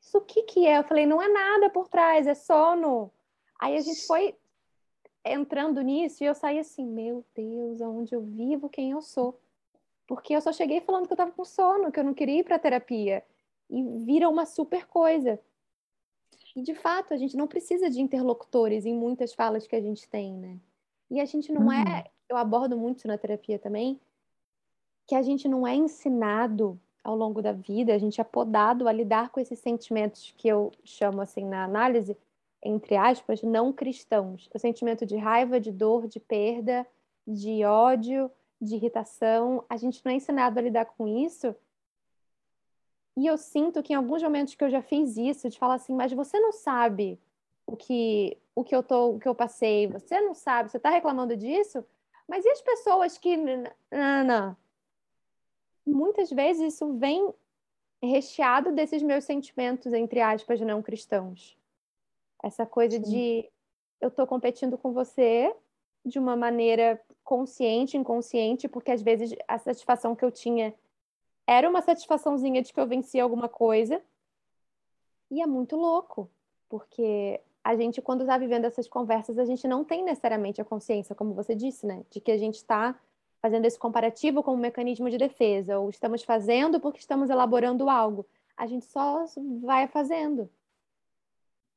Isso 0.00 0.18
o 0.18 0.22
que 0.22 0.42
que 0.44 0.66
é? 0.66 0.78
Eu 0.78 0.84
falei, 0.84 1.04
não 1.04 1.20
é 1.20 1.28
nada 1.28 1.68
por 1.68 1.88
trás, 1.88 2.26
é 2.26 2.34
sono. 2.34 3.10
Aí 3.60 3.76
a 3.76 3.80
gente 3.80 4.06
foi 4.06 4.34
entrando 5.24 5.80
nisso 5.82 6.24
e 6.24 6.26
eu 6.26 6.34
saí 6.34 6.58
assim, 6.58 6.86
meu 6.86 7.24
Deus, 7.34 7.82
aonde 7.82 8.14
eu 8.14 8.22
vivo, 8.22 8.68
quem 8.68 8.92
eu 8.92 9.02
sou. 9.02 9.38
Porque 10.08 10.34
eu 10.34 10.40
só 10.40 10.52
cheguei 10.52 10.80
falando 10.80 11.06
que 11.06 11.12
eu 11.12 11.14
estava 11.14 11.30
com 11.30 11.44
sono, 11.44 11.92
que 11.92 12.00
eu 12.00 12.04
não 12.04 12.12
queria 12.12 12.40
ir 12.40 12.44
para 12.44 12.58
terapia. 12.58 13.22
E 13.70 13.80
vira 14.04 14.28
uma 14.28 14.44
super 14.44 14.86
coisa. 14.86 15.38
E 16.56 16.62
de 16.62 16.74
fato, 16.74 17.14
a 17.14 17.16
gente 17.16 17.36
não 17.36 17.46
precisa 17.46 17.88
de 17.88 18.00
interlocutores 18.00 18.84
em 18.84 18.94
muitas 18.94 19.32
falas 19.32 19.66
que 19.66 19.76
a 19.76 19.80
gente 19.80 20.08
tem, 20.08 20.32
né? 20.32 20.58
E 21.08 21.20
a 21.20 21.24
gente 21.24 21.52
não 21.52 21.70
é, 21.70 21.84
uhum. 21.84 21.88
é, 21.90 22.04
eu 22.28 22.36
abordo 22.36 22.76
muito 22.76 23.06
na 23.06 23.16
terapia 23.16 23.58
também, 23.58 24.00
que 25.06 25.14
a 25.14 25.22
gente 25.22 25.46
não 25.46 25.64
é 25.64 25.76
ensinado 25.76 26.80
ao 27.04 27.14
longo 27.16 27.40
da 27.40 27.52
vida, 27.52 27.94
a 27.94 27.98
gente 27.98 28.20
é 28.20 28.24
podado 28.24 28.88
a 28.88 28.92
lidar 28.92 29.30
com 29.30 29.38
esses 29.38 29.58
sentimentos 29.60 30.34
que 30.36 30.48
eu 30.48 30.72
chamo 30.84 31.20
assim 31.20 31.44
na 31.44 31.64
análise 31.64 32.16
entre 32.62 32.96
aspas, 32.96 33.42
não 33.42 33.72
cristãos. 33.72 34.48
O 34.52 34.58
sentimento 34.58 35.06
de 35.06 35.16
raiva, 35.16 35.60
de 35.60 35.70
dor, 35.70 36.08
de 36.08 36.18
perda, 36.18 36.86
de 37.26 37.64
ódio, 37.64 38.30
de 38.60 38.74
irritação. 38.74 39.64
A 39.68 39.76
gente 39.76 40.04
não 40.04 40.12
é 40.12 40.16
ensinado 40.16 40.58
a 40.58 40.62
lidar 40.62 40.86
com 40.86 41.06
isso. 41.06 41.54
E 43.16 43.26
eu 43.26 43.36
sinto 43.36 43.82
que 43.82 43.92
em 43.92 43.96
alguns 43.96 44.22
momentos 44.22 44.54
que 44.54 44.62
eu 44.62 44.70
já 44.70 44.80
fiz 44.80 45.16
isso, 45.16 45.48
de 45.48 45.58
falar 45.58 45.74
assim, 45.74 45.92
mas 45.92 46.12
você 46.12 46.38
não 46.38 46.52
sabe 46.52 47.18
o 47.66 47.76
que 47.76 48.38
o 48.54 48.64
que 48.64 48.74
eu 48.74 48.82
tô, 48.82 49.10
o 49.10 49.18
que 49.20 49.28
eu 49.28 49.34
passei, 49.34 49.86
você 49.86 50.20
não 50.20 50.34
sabe, 50.34 50.70
você 50.70 50.78
está 50.78 50.90
reclamando 50.90 51.36
disso? 51.36 51.84
Mas 52.28 52.44
e 52.44 52.48
as 52.48 52.60
pessoas 52.60 53.16
que 53.16 53.36
não, 53.36 54.24
não. 54.24 54.56
Muitas 55.86 56.30
vezes 56.30 56.74
isso 56.74 56.92
vem 56.98 57.32
recheado 58.02 58.72
desses 58.72 59.02
meus 59.02 59.24
sentimentos 59.24 59.92
entre 59.92 60.20
aspas 60.20 60.60
não 60.60 60.82
cristãos. 60.82 61.56
Essa 62.42 62.66
coisa 62.66 62.96
Sim. 62.96 63.02
de 63.02 63.50
eu 64.00 64.08
estou 64.08 64.26
competindo 64.26 64.78
com 64.78 64.92
você 64.92 65.54
de 66.04 66.18
uma 66.18 66.36
maneira 66.36 67.00
consciente, 67.28 67.94
inconsciente, 67.94 68.66
porque 68.66 68.90
às 68.90 69.02
vezes 69.02 69.36
a 69.46 69.58
satisfação 69.58 70.16
que 70.16 70.24
eu 70.24 70.32
tinha 70.32 70.74
era 71.46 71.68
uma 71.68 71.82
satisfaçãozinha 71.82 72.62
de 72.62 72.72
que 72.72 72.80
eu 72.80 72.86
venci 72.86 73.20
alguma 73.20 73.50
coisa. 73.50 74.00
E 75.30 75.42
é 75.42 75.46
muito 75.46 75.76
louco, 75.76 76.30
porque 76.70 77.38
a 77.62 77.76
gente, 77.76 78.00
quando 78.00 78.22
está 78.22 78.38
vivendo 78.38 78.64
essas 78.64 78.88
conversas, 78.88 79.38
a 79.38 79.44
gente 79.44 79.68
não 79.68 79.84
tem 79.84 80.02
necessariamente 80.02 80.58
a 80.62 80.64
consciência, 80.64 81.14
como 81.14 81.34
você 81.34 81.54
disse, 81.54 81.86
né? 81.86 82.02
De 82.10 82.18
que 82.18 82.30
a 82.30 82.38
gente 82.38 82.54
está 82.54 82.98
fazendo 83.42 83.66
esse 83.66 83.78
comparativo 83.78 84.42
como 84.42 84.56
um 84.56 84.60
mecanismo 84.60 85.10
de 85.10 85.18
defesa, 85.18 85.78
ou 85.78 85.90
estamos 85.90 86.22
fazendo 86.22 86.80
porque 86.80 86.98
estamos 86.98 87.28
elaborando 87.28 87.90
algo. 87.90 88.24
A 88.56 88.66
gente 88.66 88.86
só 88.86 89.26
vai 89.60 89.86
fazendo. 89.86 90.48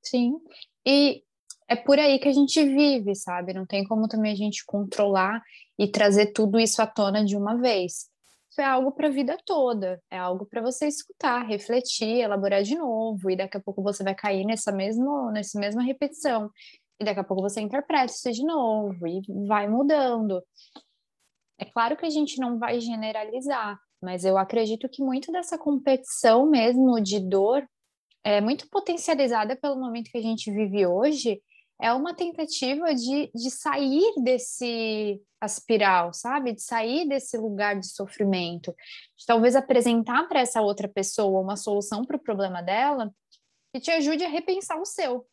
Sim. 0.01 0.41
E 0.85 1.25
é 1.71 1.75
por 1.77 1.97
aí 1.97 2.19
que 2.19 2.27
a 2.27 2.33
gente 2.33 2.61
vive, 2.65 3.15
sabe? 3.15 3.53
Não 3.53 3.65
tem 3.65 3.85
como 3.85 4.05
também 4.05 4.33
a 4.33 4.35
gente 4.35 4.65
controlar 4.65 5.41
e 5.79 5.87
trazer 5.87 6.33
tudo 6.33 6.59
isso 6.59 6.81
à 6.81 6.85
tona 6.85 7.23
de 7.23 7.37
uma 7.37 7.55
vez. 7.55 8.09
Isso 8.49 8.59
é 8.59 8.65
algo 8.65 8.91
para 8.91 9.07
a 9.07 9.11
vida 9.11 9.37
toda, 9.45 10.03
é 10.11 10.17
algo 10.17 10.45
para 10.45 10.61
você 10.61 10.85
escutar, 10.85 11.47
refletir, 11.47 12.19
elaborar 12.19 12.61
de 12.61 12.75
novo, 12.75 13.31
e 13.31 13.37
daqui 13.37 13.55
a 13.55 13.61
pouco 13.61 13.81
você 13.81 14.03
vai 14.03 14.13
cair 14.13 14.43
nessa 14.43 14.69
mesma, 14.69 15.31
nessa 15.31 15.57
mesma 15.57 15.81
repetição, 15.81 16.51
e 16.99 17.05
daqui 17.05 17.21
a 17.21 17.23
pouco 17.23 17.41
você 17.41 17.61
interpreta 17.61 18.11
isso 18.11 18.29
de 18.33 18.43
novo 18.43 19.07
e 19.07 19.21
vai 19.47 19.69
mudando. 19.69 20.43
É 21.57 21.63
claro 21.63 21.95
que 21.95 22.05
a 22.05 22.09
gente 22.09 22.37
não 22.37 22.59
vai 22.59 22.81
generalizar, 22.81 23.79
mas 24.03 24.25
eu 24.25 24.37
acredito 24.37 24.89
que 24.89 25.01
muito 25.01 25.31
dessa 25.31 25.57
competição 25.57 26.45
mesmo 26.45 26.99
de 26.99 27.21
dor 27.21 27.65
é, 28.23 28.41
muito 28.41 28.69
potencializada 28.69 29.55
pelo 29.55 29.79
momento 29.79 30.11
que 30.11 30.17
a 30.17 30.21
gente 30.21 30.51
vive 30.51 30.85
hoje, 30.85 31.41
é 31.81 31.91
uma 31.91 32.13
tentativa 32.13 32.93
de, 32.93 33.31
de 33.33 33.49
sair 33.49 34.13
desse 34.17 35.19
aspiral, 35.41 36.13
sabe? 36.13 36.53
De 36.53 36.61
sair 36.61 37.07
desse 37.09 37.35
lugar 37.37 37.79
de 37.79 37.87
sofrimento, 37.87 38.71
de 39.17 39.25
talvez 39.25 39.55
apresentar 39.55 40.27
para 40.27 40.41
essa 40.41 40.61
outra 40.61 40.87
pessoa 40.87 41.41
uma 41.41 41.57
solução 41.57 42.05
para 42.05 42.17
o 42.17 42.21
problema 42.21 42.61
dela 42.61 43.11
que 43.73 43.79
te 43.79 43.89
ajude 43.89 44.23
a 44.23 44.29
repensar 44.29 44.79
o 44.79 44.85
seu. 44.85 45.25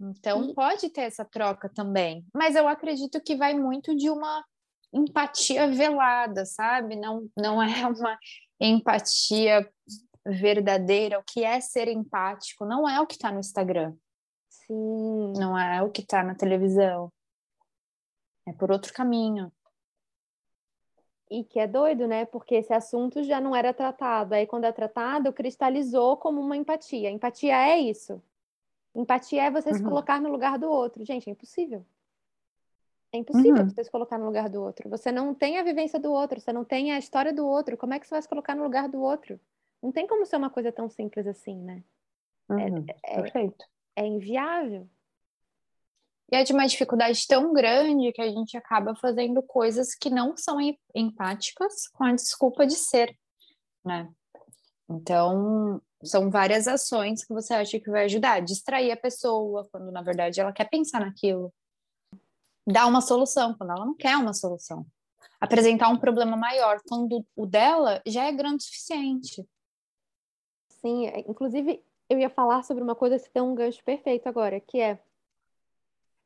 Então, 0.00 0.44
Sim. 0.44 0.54
pode 0.54 0.88
ter 0.90 1.02
essa 1.02 1.24
troca 1.24 1.68
também, 1.68 2.26
mas 2.34 2.56
eu 2.56 2.66
acredito 2.66 3.20
que 3.22 3.36
vai 3.36 3.54
muito 3.54 3.94
de 3.94 4.10
uma 4.10 4.44
empatia 4.92 5.68
velada, 5.68 6.44
sabe? 6.44 6.96
Não, 6.96 7.28
não 7.36 7.62
é 7.62 7.86
uma 7.86 8.18
empatia 8.58 9.70
verdadeira, 10.26 11.20
o 11.20 11.22
que 11.22 11.44
é 11.44 11.60
ser 11.60 11.86
empático, 11.86 12.64
não 12.64 12.88
é 12.88 13.00
o 13.00 13.06
que 13.06 13.14
está 13.14 13.30
no 13.30 13.38
Instagram. 13.38 13.94
Sim. 14.70 15.32
Não 15.36 15.58
é 15.58 15.82
o 15.82 15.90
que 15.90 16.00
está 16.00 16.22
na 16.22 16.36
televisão. 16.36 17.12
É 18.46 18.52
por 18.52 18.70
outro 18.70 18.92
caminho. 18.92 19.50
E 21.28 21.42
que 21.42 21.58
é 21.58 21.66
doido, 21.66 22.06
né? 22.06 22.24
Porque 22.24 22.54
esse 22.54 22.72
assunto 22.72 23.22
já 23.24 23.40
não 23.40 23.54
era 23.54 23.74
tratado. 23.74 24.32
Aí, 24.32 24.46
quando 24.46 24.64
é 24.64 24.72
tratado, 24.72 25.32
cristalizou 25.32 26.16
como 26.16 26.40
uma 26.40 26.56
empatia. 26.56 27.10
Empatia 27.10 27.56
é 27.56 27.80
isso. 27.80 28.22
Empatia 28.94 29.42
é 29.42 29.50
você 29.50 29.70
uhum. 29.70 29.76
se 29.76 29.82
colocar 29.82 30.20
no 30.20 30.30
lugar 30.30 30.56
do 30.56 30.70
outro. 30.70 31.04
Gente, 31.04 31.28
é 31.28 31.32
impossível. 31.32 31.84
É 33.12 33.18
impossível 33.18 33.62
uhum. 33.62 33.68
você 33.68 33.82
se 33.82 33.90
colocar 33.90 34.18
no 34.18 34.26
lugar 34.26 34.48
do 34.48 34.62
outro. 34.62 34.88
Você 34.88 35.10
não 35.10 35.34
tem 35.34 35.58
a 35.58 35.64
vivência 35.64 35.98
do 35.98 36.12
outro, 36.12 36.40
você 36.40 36.52
não 36.52 36.64
tem 36.64 36.92
a 36.92 36.98
história 36.98 37.32
do 37.32 37.44
outro. 37.44 37.76
Como 37.76 37.92
é 37.92 37.98
que 37.98 38.06
você 38.06 38.14
vai 38.14 38.22
se 38.22 38.28
colocar 38.28 38.54
no 38.54 38.62
lugar 38.62 38.88
do 38.88 39.00
outro? 39.00 39.40
Não 39.82 39.90
tem 39.90 40.06
como 40.06 40.24
ser 40.24 40.36
uma 40.36 40.50
coisa 40.50 40.70
tão 40.70 40.88
simples 40.88 41.26
assim, 41.26 41.56
né? 41.56 41.82
É, 42.50 42.54
uhum, 42.54 42.84
é, 43.04 43.20
perfeito. 43.20 43.64
É, 44.00 44.06
inviável. 44.06 44.88
E 46.32 46.36
é 46.36 46.42
de 46.42 46.54
uma 46.54 46.66
dificuldade 46.66 47.26
tão 47.28 47.52
grande 47.52 48.12
que 48.12 48.22
a 48.22 48.30
gente 48.30 48.56
acaba 48.56 48.94
fazendo 48.94 49.42
coisas 49.42 49.94
que 49.94 50.08
não 50.08 50.34
são 50.38 50.56
empáticas 50.94 51.86
com 51.88 52.04
a 52.04 52.14
desculpa 52.14 52.66
de 52.66 52.76
ser, 52.76 53.14
né? 53.84 54.10
Então, 54.88 55.82
são 56.02 56.30
várias 56.30 56.66
ações 56.66 57.24
que 57.24 57.34
você 57.34 57.52
acha 57.52 57.78
que 57.78 57.90
vai 57.90 58.04
ajudar. 58.04 58.40
Distrair 58.40 58.90
a 58.90 58.96
pessoa, 58.96 59.68
quando 59.70 59.92
na 59.92 60.00
verdade 60.00 60.40
ela 60.40 60.52
quer 60.52 60.70
pensar 60.70 61.00
naquilo. 61.00 61.52
Dar 62.66 62.86
uma 62.86 63.02
solução, 63.02 63.54
quando 63.54 63.70
ela 63.72 63.84
não 63.84 63.94
quer 63.94 64.16
uma 64.16 64.32
solução. 64.32 64.86
Apresentar 65.38 65.90
um 65.90 65.98
problema 65.98 66.38
maior, 66.38 66.80
quando 66.88 67.22
o 67.36 67.44
dela 67.44 68.00
já 68.06 68.24
é 68.24 68.32
grande 68.32 68.62
o 68.62 68.66
suficiente. 68.66 69.46
Sim, 70.80 71.06
é, 71.08 71.20
inclusive 71.20 71.84
eu 72.10 72.18
ia 72.18 72.28
falar 72.28 72.64
sobre 72.64 72.82
uma 72.82 72.96
coisa 72.96 73.18
que 73.18 73.30
tem 73.30 73.40
um 73.40 73.54
gancho 73.54 73.82
perfeito 73.84 74.28
agora, 74.28 74.58
que 74.58 74.80
é 74.80 74.98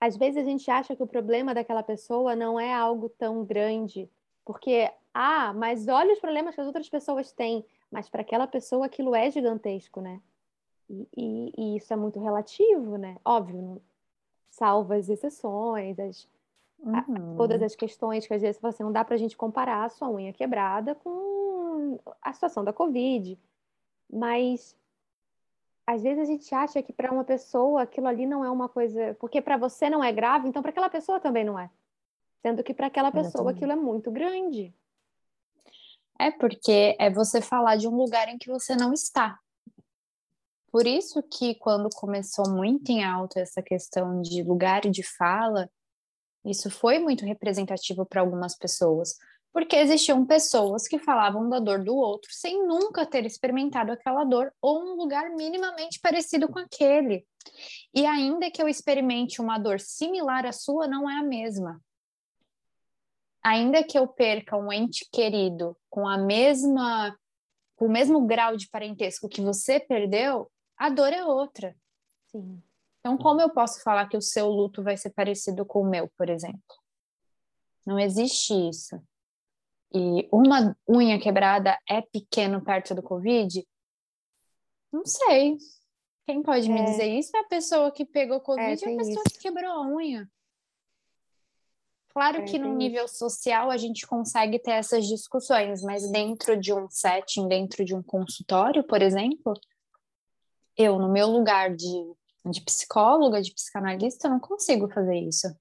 às 0.01 0.17
vezes 0.17 0.39
a 0.39 0.45
gente 0.45 0.71
acha 0.71 0.97
que 0.97 1.03
o 1.03 1.07
problema 1.07 1.55
daquela 1.55 1.83
pessoa 1.83 2.35
não 2.35 2.59
é 2.59 2.73
algo 2.73 3.09
tão 3.11 3.45
grande, 3.45 4.11
porque 4.45 4.91
ah, 5.13 5.53
mas 5.53 5.87
olha 5.87 6.13
os 6.13 6.19
problemas 6.19 6.55
que 6.55 6.61
as 6.61 6.67
outras 6.67 6.89
pessoas 6.89 7.33
têm, 7.33 7.65
mas 7.91 8.09
para 8.09 8.23
aquela 8.23 8.47
pessoa 8.47 8.87
aquilo 8.87 9.15
é 9.15 9.31
gigantesco, 9.31 10.01
né? 10.01 10.21
E, 10.89 11.09
e, 11.17 11.53
e, 11.57 11.77
isso 11.77 11.93
é 11.93 11.97
muito 11.97 12.19
relativo, 12.19 12.97
né? 12.97 13.17
Óbvio, 13.25 13.81
salva 14.51 14.97
as 14.97 15.09
exceções, 15.09 15.99
as, 15.99 16.29
uhum. 16.79 16.97
a, 16.97 17.37
todas 17.37 17.63
as 17.63 17.75
questões 17.75 18.27
que 18.27 18.35
às 18.35 18.43
vezes 18.43 18.63
assim, 18.65 18.83
não 18.83 18.93
dá 18.93 19.05
para 19.05 19.15
a 19.15 19.19
gente 19.19 19.37
comparar 19.37 19.85
a 19.85 19.89
sua 19.89 20.11
unha 20.11 20.33
quebrada 20.33 20.95
com 20.95 21.99
a 22.21 22.33
situação 22.33 22.65
da 22.65 22.73
Covid. 22.73 23.39
Mas 24.13 24.77
às 25.87 26.03
vezes 26.03 26.23
a 26.23 26.25
gente 26.25 26.55
acha 26.55 26.83
que 26.83 26.93
para 26.93 27.13
uma 27.13 27.25
pessoa 27.25 27.83
aquilo 27.83 28.07
ali 28.07 28.27
não 28.27 28.45
é 28.45 28.51
uma 28.51 28.69
coisa, 28.69 29.15
porque 29.21 29.41
para 29.41 29.57
você 29.57 29.91
não 29.91 30.03
é 30.03 30.13
grave, 30.13 30.49
então 30.49 30.63
para 30.63 30.71
aquela 30.71 30.89
pessoa 30.89 31.21
também 31.21 31.45
não 31.45 31.59
é. 31.59 31.71
Sendo 32.41 32.63
que 32.63 32.75
para 32.75 32.87
aquela 32.87 33.11
pessoa 33.11 33.51
aquilo 33.51 33.73
é 33.73 33.77
muito 33.77 34.11
grande. 34.11 34.75
É 36.19 36.31
porque 36.31 36.97
é 36.99 37.11
você 37.11 37.41
falar 37.41 37.77
de 37.77 37.89
um 37.89 37.95
lugar 37.97 38.29
em 38.29 38.39
que 38.39 38.49
você 38.49 38.77
não 38.77 38.93
está. 38.93 39.39
Por 40.71 40.87
isso 40.87 41.23
que 41.23 41.55
quando 41.55 41.89
começou 41.95 42.51
muito 42.51 42.91
em 42.91 43.05
alta 43.05 43.41
essa 43.41 43.63
questão 43.63 44.21
de 44.21 44.43
lugar 44.43 44.83
de 44.83 45.03
fala, 45.03 45.71
isso 46.45 46.71
foi 46.71 46.99
muito 46.99 47.25
representativo 47.25 48.05
para 48.05 48.21
algumas 48.21 48.57
pessoas, 48.57 49.17
Porque 49.55 49.77
existiam 49.77 50.27
pessoas 50.27 50.89
que 50.89 50.99
falavam 50.99 51.49
da 51.49 51.61
dor 51.61 51.85
do 51.85 51.95
outro 51.95 52.29
sem 52.33 52.67
nunca 52.67 53.07
ter 53.07 53.25
experimentado 53.25 53.93
aquela 53.93 54.25
dor 54.25 54.53
ou 54.61 54.83
um 54.83 54.97
lugar 54.97 55.31
minimamente 55.31 56.01
parecido 56.01 56.49
com 56.49 56.59
aquele. 56.59 57.25
E 57.95 58.05
ainda 58.05 58.51
que 58.51 58.61
eu 58.61 58.69
experimente 58.69 59.41
uma 59.41 59.57
dor 59.57 59.79
similar 59.79 60.45
à 60.45 60.51
sua, 60.51 60.89
não 60.89 61.09
é 61.09 61.19
a 61.19 61.23
mesma. 61.23 61.81
Ainda 63.45 63.85
que 63.85 63.97
eu 63.97 64.09
perca 64.09 64.57
um 64.57 64.73
ente 64.73 65.09
querido 65.13 65.77
com 65.89 66.09
a 66.09 66.19
mesma 66.19 67.17
com 67.77 67.87
o 67.87 67.91
mesmo 67.91 68.27
grau 68.27 68.57
de 68.57 68.69
parentesco 68.69 69.29
que 69.29 69.41
você 69.41 69.79
perdeu, 69.79 70.51
a 70.77 70.89
dor 70.89 71.13
é 71.13 71.25
outra. 71.25 71.77
Sim. 72.27 72.61
Então, 72.99 73.17
como 73.17 73.41
eu 73.41 73.51
posso 73.51 73.83
falar 73.83 74.09
que 74.09 74.17
o 74.17 74.23
seu 74.23 74.49
luto 74.49 74.83
vai 74.83 74.97
ser 74.97 75.11
parecido 75.11 75.65
com 75.65 75.83
o 75.83 75.89
meu, 75.89 76.09
por 76.17 76.29
exemplo? 76.31 76.61
Não 77.87 77.99
existe 77.99 78.53
isso. 78.69 79.01
E 79.95 80.29
uma 80.33 80.77
unha 80.89 81.21
quebrada 81.21 81.79
é 81.89 82.03
pequeno 82.03 82.61
perto 82.61 82.97
do 82.97 83.03
Covid? 83.03 83.65
Não 84.93 85.07
sei. 85.07 85.57
Quem 86.27 86.43
pode 86.43 86.69
é. 86.69 86.73
me 86.73 86.85
dizer 86.85 87.07
isso 87.07 87.37
é 87.37 87.41
a 87.41 87.45
pessoa 87.45 87.93
que 87.93 88.05
pegou 88.05 88.41
Covid 88.41 88.85
é, 88.85 88.91
e 88.91 88.95
a 88.95 88.97
pessoa 88.97 89.23
isso. 89.25 89.37
que 89.37 89.39
quebrou 89.39 89.71
a 89.71 89.87
unha. 89.87 90.29
Claro 92.09 92.39
é, 92.39 92.45
que 92.45 92.59
no 92.59 92.75
nível 92.75 93.05
isso. 93.05 93.19
social 93.19 93.71
a 93.71 93.77
gente 93.77 94.05
consegue 94.05 94.59
ter 94.59 94.73
essas 94.73 95.07
discussões, 95.07 95.81
mas 95.83 96.11
dentro 96.11 96.57
de 96.59 96.73
um 96.73 96.89
setting, 96.91 97.47
dentro 97.47 97.85
de 97.85 97.95
um 97.95 98.03
consultório, 98.03 98.83
por 98.83 99.01
exemplo, 99.01 99.55
eu, 100.77 100.99
no 100.99 101.09
meu 101.09 101.29
lugar 101.29 101.75
de, 101.75 102.15
de 102.47 102.61
psicóloga, 102.63 103.41
de 103.41 103.55
psicanalista, 103.55 104.29
não 104.29 104.41
consigo 104.41 104.89
fazer 104.89 105.21
isso. 105.21 105.57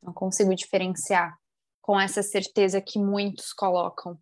Não 0.00 0.12
consigo 0.12 0.54
diferenciar 0.54 1.36
com 1.86 2.00
essa 2.00 2.20
certeza 2.20 2.80
que 2.80 2.98
muitos 2.98 3.52
colocam 3.52 4.18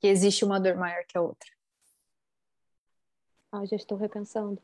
que 0.00 0.08
existe 0.08 0.44
uma 0.44 0.58
dor 0.58 0.74
maior 0.74 1.04
que 1.06 1.16
a 1.16 1.22
outra. 1.22 1.48
Ah, 3.52 3.64
já 3.64 3.76
estou 3.76 3.96
repensando. 3.96 4.60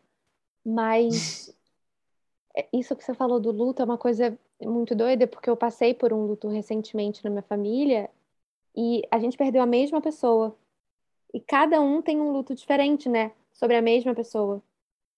Mas 0.65 1.57
é, 2.53 2.67
isso 2.73 2.97
que 2.97 3.05
você 3.05 3.15
falou 3.15 3.39
do 3.39 3.53
luto 3.53 3.81
é 3.81 3.85
uma 3.85 3.97
coisa 3.97 4.37
muito 4.61 4.93
doida, 4.93 5.29
porque 5.29 5.49
eu 5.49 5.57
passei 5.57 5.95
por 5.95 6.13
um 6.13 6.27
luto 6.27 6.49
recentemente 6.49 7.23
na 7.23 7.31
minha 7.31 7.43
família 7.43 8.11
e 8.75 9.03
a 9.09 9.21
gente 9.21 9.37
perdeu 9.37 9.63
a 9.63 9.67
mesma 9.67 10.01
pessoa. 10.01 10.57
E 11.33 11.39
cada 11.39 11.81
um 11.81 12.03
tem 12.03 12.21
um 12.21 12.33
luto 12.33 12.57
diferente, 12.57 13.09
né? 13.09 13.31
Sobre 13.53 13.77
a 13.77 13.83
mesma 13.83 14.17
pessoa. 14.17 14.61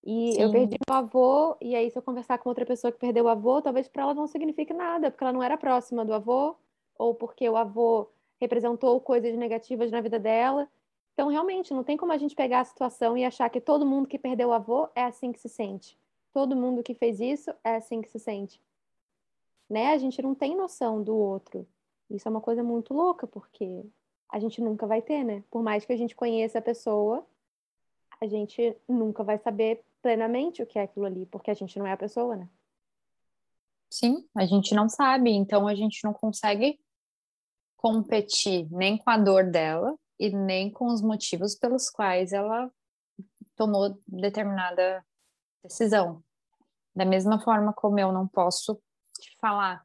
E 0.05 0.35
Sim. 0.35 0.43
eu 0.43 0.53
perdi 0.53 0.77
meu 0.87 0.95
avô, 0.95 1.57
e 1.59 1.75
aí 1.75 1.91
se 1.91 1.97
eu 1.97 2.03
conversar 2.03 2.37
com 2.37 2.51
outra 2.51 2.67
pessoa 2.67 2.93
que 2.93 2.99
perdeu 2.99 3.25
o 3.25 3.29
avô, 3.29 3.63
talvez 3.63 3.89
para 3.89 4.03
ela 4.03 4.15
não 4.15 4.27
signifique 4.27 4.75
nada, 4.75 5.11
porque 5.11 5.25
ela 5.25 5.33
não 5.33 5.43
era 5.43 5.57
próxima 5.57 6.05
do 6.05 6.13
avô, 6.13 6.55
ou 6.99 7.15
porque 7.15 7.49
o 7.49 7.57
avô 7.57 8.11
representou 8.41 9.01
coisas 9.01 9.37
negativas 9.37 9.91
na 9.91 10.01
vida 10.01 10.19
dela. 10.19 10.69
Então, 11.15 11.29
realmente, 11.29 11.73
não 11.73 11.83
tem 11.83 11.97
como 11.97 12.13
a 12.13 12.19
gente 12.19 12.35
pegar 12.35 12.61
a 12.61 12.65
situação 12.65 13.17
e 13.17 13.25
achar 13.25 13.49
que 13.49 13.61
todo 13.61 13.87
mundo 13.87 14.09
que 14.09 14.19
perdeu 14.19 14.49
o 14.49 14.53
avô 14.53 14.89
é 14.95 15.05
assim 15.05 15.33
que 15.33 15.41
se 15.41 15.49
sente. 15.49 15.99
Todo 16.33 16.55
mundo 16.55 16.83
que 16.83 16.95
fez 16.95 17.21
isso 17.21 17.51
é 17.65 17.77
assim 17.77 18.01
que 18.01 18.11
se 18.11 18.19
sente. 18.19 18.61
Né? 19.69 19.93
A 19.93 19.99
gente 19.99 20.21
não 20.21 20.35
tem 20.35 20.57
noção 20.57 21.03
do 21.03 21.17
outro. 21.17 21.67
Isso 22.11 22.27
é 22.27 22.31
uma 22.31 22.41
coisa 22.41 22.63
muito 22.63 22.95
louca, 22.95 23.27
porque 23.27 23.85
a 24.29 24.39
gente 24.39 24.61
nunca 24.61 24.87
vai 24.87 25.03
ter, 25.03 25.25
né? 25.25 25.43
Por 25.51 25.63
mais 25.63 25.85
que 25.85 25.93
a 25.93 25.97
gente 25.97 26.15
conheça 26.15 26.59
a 26.59 26.63
pessoa, 26.63 27.27
a 28.21 28.27
gente 28.27 28.77
nunca 28.89 29.23
vai 29.23 29.39
saber 29.39 29.83
plenamente 30.01 30.63
o 30.63 30.67
que 30.67 30.79
é 30.79 30.83
aquilo 30.83 31.07
ali, 31.07 31.27
porque 31.27 31.51
a 31.51 31.55
gente 31.55 31.79
não 31.79 31.87
é 31.87 31.93
a 31.93 31.97
pessoa, 31.97 32.37
né? 32.37 32.49
Sim, 33.91 34.27
a 34.35 34.45
gente 34.45 34.75
não 34.75 34.89
sabe, 34.89 35.31
então 35.31 35.67
a 35.67 35.75
gente 35.75 36.05
não 36.05 36.13
consegue 36.13 36.79
competir 37.79 38.69
nem 38.71 38.99
com 38.99 39.09
a 39.09 39.17
dor 39.17 39.51
dela 39.51 39.97
e 40.19 40.31
nem 40.31 40.71
com 40.71 40.87
os 40.87 41.01
motivos 41.01 41.55
pelos 41.55 41.89
quais 41.89 42.33
ela 42.33 42.71
tomou 43.57 43.99
determinada 44.07 45.05
decisão. 45.63 46.23
Da 46.95 47.05
mesma 47.05 47.41
forma 47.41 47.73
como 47.73 47.99
eu 47.99 48.13
não 48.13 48.27
posso 48.27 48.75
te 49.21 49.37
falar 49.41 49.85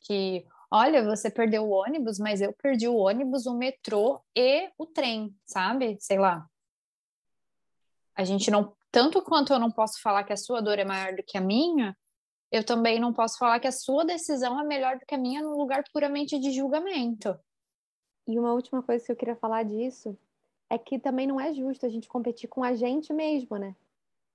que, 0.00 0.46
olha, 0.70 1.02
você 1.02 1.30
perdeu 1.30 1.64
o 1.64 1.70
ônibus, 1.70 2.18
mas 2.18 2.42
eu 2.42 2.52
perdi 2.52 2.86
o 2.86 2.96
ônibus, 2.96 3.46
o 3.46 3.56
metrô 3.56 4.22
e 4.36 4.70
o 4.76 4.84
trem, 4.84 5.34
sabe? 5.46 5.96
Sei 6.00 6.18
lá. 6.18 6.46
A 8.14 8.22
gente 8.22 8.50
não, 8.50 8.76
tanto 8.92 9.22
quanto 9.22 9.52
eu 9.52 9.58
não 9.58 9.70
posso 9.70 10.00
falar 10.02 10.24
que 10.24 10.32
a 10.32 10.36
sua 10.36 10.60
dor 10.60 10.78
é 10.78 10.84
maior 10.84 11.16
do 11.16 11.22
que 11.22 11.38
a 11.38 11.40
minha, 11.40 11.96
eu 12.54 12.62
também 12.62 13.00
não 13.00 13.12
posso 13.12 13.36
falar 13.36 13.58
que 13.58 13.66
a 13.66 13.72
sua 13.72 14.04
decisão 14.04 14.60
é 14.60 14.64
melhor 14.64 14.96
do 14.96 15.04
que 15.04 15.14
a 15.16 15.18
minha 15.18 15.42
num 15.42 15.56
lugar 15.56 15.82
puramente 15.92 16.38
de 16.38 16.52
julgamento. 16.52 17.36
E 18.28 18.38
uma 18.38 18.52
última 18.52 18.80
coisa 18.80 19.04
que 19.04 19.10
eu 19.10 19.16
queria 19.16 19.34
falar 19.34 19.64
disso 19.64 20.16
é 20.70 20.78
que 20.78 20.96
também 20.96 21.26
não 21.26 21.40
é 21.40 21.52
justo 21.52 21.84
a 21.84 21.88
gente 21.88 22.06
competir 22.06 22.48
com 22.48 22.62
a 22.62 22.72
gente 22.72 23.12
mesmo, 23.12 23.56
né? 23.56 23.74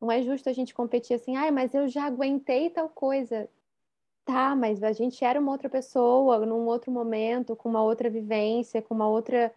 Não 0.01 0.11
é 0.11 0.21
justo 0.21 0.49
a 0.49 0.53
gente 0.53 0.73
competir 0.73 1.15
assim, 1.15 1.37
ai, 1.37 1.49
mas 1.49 1.73
eu 1.73 1.87
já 1.87 2.03
aguentei 2.03 2.69
tal 2.69 2.89
coisa. 2.89 3.49
Tá, 4.25 4.53
mas 4.53 4.83
a 4.83 4.91
gente 4.91 5.23
era 5.23 5.39
uma 5.39 5.53
outra 5.53 5.69
pessoa, 5.69 6.45
num 6.45 6.65
outro 6.67 6.91
momento, 6.91 7.55
com 7.55 7.69
uma 7.69 7.81
outra 7.81 8.09
vivência, 8.09 8.81
com 8.81 8.93
uma 8.93 9.07
outra 9.07 9.53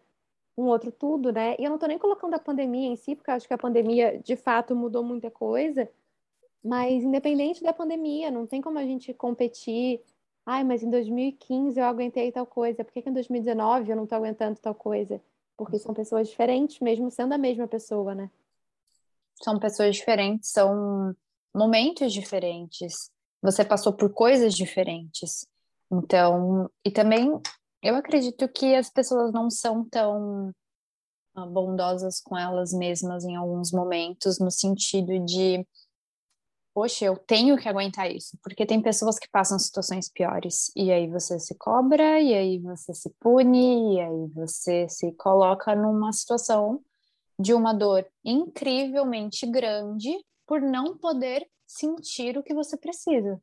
um 0.57 0.65
outro 0.65 0.93
tudo, 0.93 1.33
né? 1.33 1.57
E 1.59 1.65
eu 1.65 1.71
não 1.71 1.79
tô 1.79 1.87
nem 1.87 1.99
colocando 1.99 2.35
a 2.35 2.39
pandemia 2.39 2.87
em 2.89 2.97
si, 2.97 3.17
porque 3.17 3.31
eu 3.31 3.35
acho 3.35 3.49
que 3.49 3.55
a 3.55 3.59
pandemia 3.59 4.21
de 4.23 4.37
fato 4.37 4.77
mudou 4.77 5.03
muita 5.03 5.31
coisa, 5.31 5.91
mas 6.65 7.03
independente 7.03 7.63
da 7.63 7.73
pandemia, 7.73 8.31
não 8.31 8.47
tem 8.47 8.61
como 8.61 8.79
a 8.79 8.85
gente 8.85 9.13
competir. 9.13 10.01
Ai, 10.47 10.65
mas 10.65 10.83
em 10.83 10.91
2015 10.91 11.79
eu 11.79 11.85
aguentei 11.85 12.31
tal 12.31 12.47
coisa, 12.47 12.85
por 12.85 12.93
que, 12.93 13.03
que 13.03 13.11
em 13.11 13.13
2019 13.13 13.91
eu 13.91 13.97
não 13.97 14.07
tô 14.07 14.15
aguentando 14.15 14.59
tal 14.61 14.75
coisa? 14.75 15.21
Porque 15.57 15.79
são 15.79 15.95
pessoas 15.95 16.29
diferentes, 16.29 16.81
mesmo 16.81 17.11
sendo 17.11 17.33
a 17.33 17.39
mesma 17.39 17.69
pessoa, 17.69 18.15
né? 18.15 18.31
São 19.43 19.59
pessoas 19.59 19.97
diferentes, 19.97 20.51
são 20.51 21.15
momentos 21.55 22.13
diferentes. 22.13 23.11
Você 23.43 23.65
passou 23.65 23.93
por 23.93 24.13
coisas 24.13 24.55
diferentes. 24.55 25.47
Então, 25.91 26.71
e 26.85 26.91
também 26.91 27.41
eu 27.83 27.97
acredito 27.97 28.49
que 28.49 28.75
as 28.75 28.89
pessoas 28.89 29.33
não 29.33 29.51
são 29.51 29.85
tão 29.85 30.53
bondosas 31.35 32.21
com 32.21 32.37
elas 32.37 32.73
mesmas 32.73 33.25
em 33.25 33.37
alguns 33.37 33.73
momentos, 33.73 34.39
no 34.39 34.51
sentido 34.51 35.19
de 35.25 35.67
poxa, 36.75 37.05
eu 37.05 37.17
tenho 37.17 37.57
que 37.57 37.69
aguentar 37.69 38.11
isso, 38.11 38.39
porque 38.43 38.65
tem 38.65 38.81
pessoas 38.81 39.19
que 39.19 39.29
passam 39.29 39.59
situações 39.59 40.09
piores, 40.09 40.73
e 40.75 40.91
aí 40.91 41.09
você 41.09 41.39
se 41.39 41.55
cobra, 41.57 42.21
e 42.21 42.35
aí 42.35 42.59
você 42.59 42.95
se 42.95 43.11
pune, 43.21 43.97
e 43.97 44.01
aí 44.01 44.27
você 44.35 44.89
se 44.89 45.13
coloca 45.13 45.75
numa 45.75 46.13
situação 46.13 46.83
de 47.39 47.53
uma 47.53 47.73
dor 47.73 48.07
incrivelmente 48.25 49.47
grande 49.47 50.17
por 50.47 50.61
não 50.61 50.97
poder 50.97 51.47
sentir 51.67 52.39
o 52.39 52.43
que 52.43 52.55
você 52.55 52.77
precisa. 52.77 53.41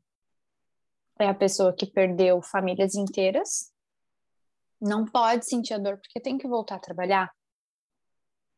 É 1.19 1.27
a 1.27 1.33
pessoa 1.33 1.73
que 1.73 1.85
perdeu 1.85 2.41
famílias 2.41 2.95
inteiras, 2.95 3.71
não 4.79 5.05
pode 5.05 5.45
sentir 5.45 5.73
a 5.73 5.77
dor 5.77 5.97
porque 5.97 6.19
tem 6.19 6.37
que 6.37 6.47
voltar 6.47 6.75
a 6.75 6.79
trabalhar. 6.79 7.29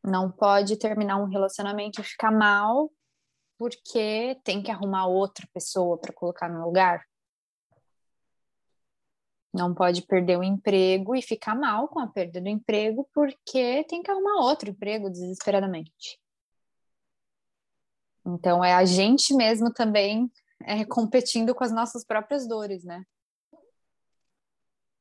Não 0.04 0.30
pode 0.30 0.76
terminar 0.76 1.16
um 1.16 1.28
relacionamento 1.28 2.00
e 2.00 2.04
ficar 2.04 2.30
mal 2.30 2.90
porque 3.58 4.40
tem 4.44 4.62
que 4.62 4.70
arrumar 4.70 5.06
outra 5.06 5.46
pessoa 5.52 5.98
para 5.98 6.12
colocar 6.12 6.48
no 6.48 6.64
lugar. 6.64 7.04
Não 9.52 9.74
pode 9.74 10.02
perder 10.02 10.38
o 10.38 10.42
emprego 10.42 11.14
e 11.14 11.20
ficar 11.20 11.54
mal 11.54 11.86
com 11.88 12.00
a 12.00 12.06
perda 12.06 12.40
do 12.40 12.48
emprego 12.48 13.08
porque 13.12 13.84
tem 13.84 14.02
que 14.02 14.10
arrumar 14.10 14.40
outro 14.42 14.70
emprego 14.70 15.10
desesperadamente. 15.10 16.18
Então 18.24 18.64
é 18.64 18.72
a 18.72 18.84
gente 18.84 19.34
mesmo 19.34 19.72
também 19.72 20.30
é, 20.64 20.84
competindo 20.84 21.54
com 21.54 21.64
as 21.64 21.72
nossas 21.72 22.04
próprias 22.04 22.46
dores, 22.46 22.84
né? 22.84 23.04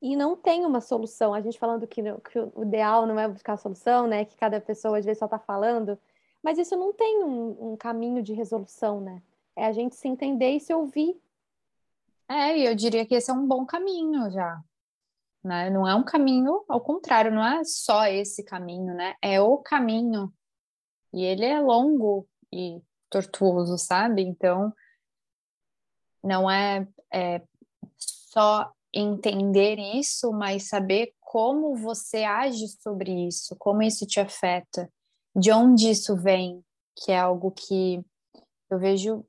E 0.01 0.15
não 0.15 0.35
tem 0.35 0.65
uma 0.65 0.81
solução. 0.81 1.33
A 1.33 1.41
gente 1.41 1.59
falando 1.59 1.87
que, 1.87 2.01
que 2.01 2.39
o 2.39 2.63
ideal 2.63 3.05
não 3.05 3.19
é 3.19 3.27
buscar 3.27 3.53
a 3.53 3.57
solução, 3.57 4.07
né? 4.07 4.25
Que 4.25 4.35
cada 4.35 4.59
pessoa 4.59 4.97
às 4.97 5.05
vezes 5.05 5.19
só 5.19 5.25
está 5.25 5.37
falando. 5.37 5.97
Mas 6.43 6.57
isso 6.57 6.75
não 6.75 6.91
tem 6.93 7.23
um, 7.23 7.73
um 7.73 7.77
caminho 7.77 8.23
de 8.23 8.33
resolução, 8.33 8.99
né? 8.99 9.21
É 9.55 9.65
a 9.65 9.71
gente 9.71 9.95
se 9.95 10.07
entender 10.07 10.51
e 10.55 10.59
se 10.59 10.73
ouvir. 10.73 11.19
É, 12.27 12.57
e 12.57 12.65
eu 12.65 12.73
diria 12.73 13.05
que 13.05 13.13
esse 13.13 13.29
é 13.29 13.33
um 13.33 13.47
bom 13.47 13.65
caminho 13.65 14.29
já. 14.31 14.61
Né? 15.43 15.69
Não 15.69 15.87
é 15.87 15.95
um 15.95 16.03
caminho, 16.03 16.63
ao 16.67 16.79
contrário, 16.79 17.31
não 17.31 17.45
é 17.45 17.63
só 17.63 18.05
esse 18.05 18.43
caminho, 18.43 18.93
né? 18.93 19.15
É 19.21 19.41
o 19.41 19.57
caminho. 19.57 20.33
E 21.13 21.23
ele 21.23 21.45
é 21.45 21.59
longo 21.59 22.27
e 22.51 22.81
tortuoso, 23.09 23.77
sabe? 23.77 24.21
Então, 24.21 24.73
não 26.23 26.49
é, 26.49 26.87
é 27.13 27.41
só 27.97 28.71
entender 28.93 29.77
isso, 29.77 30.31
mas 30.31 30.69
saber 30.69 31.13
como 31.19 31.75
você 31.75 32.23
age 32.23 32.67
sobre 32.81 33.27
isso, 33.27 33.55
como 33.57 33.81
isso 33.81 34.05
te 34.05 34.19
afeta 34.19 34.89
de 35.35 35.51
onde 35.51 35.89
isso 35.89 36.15
vem, 36.15 36.63
que 36.95 37.11
é 37.11 37.19
algo 37.19 37.51
que 37.51 38.03
eu 38.69 38.79
vejo 38.79 39.25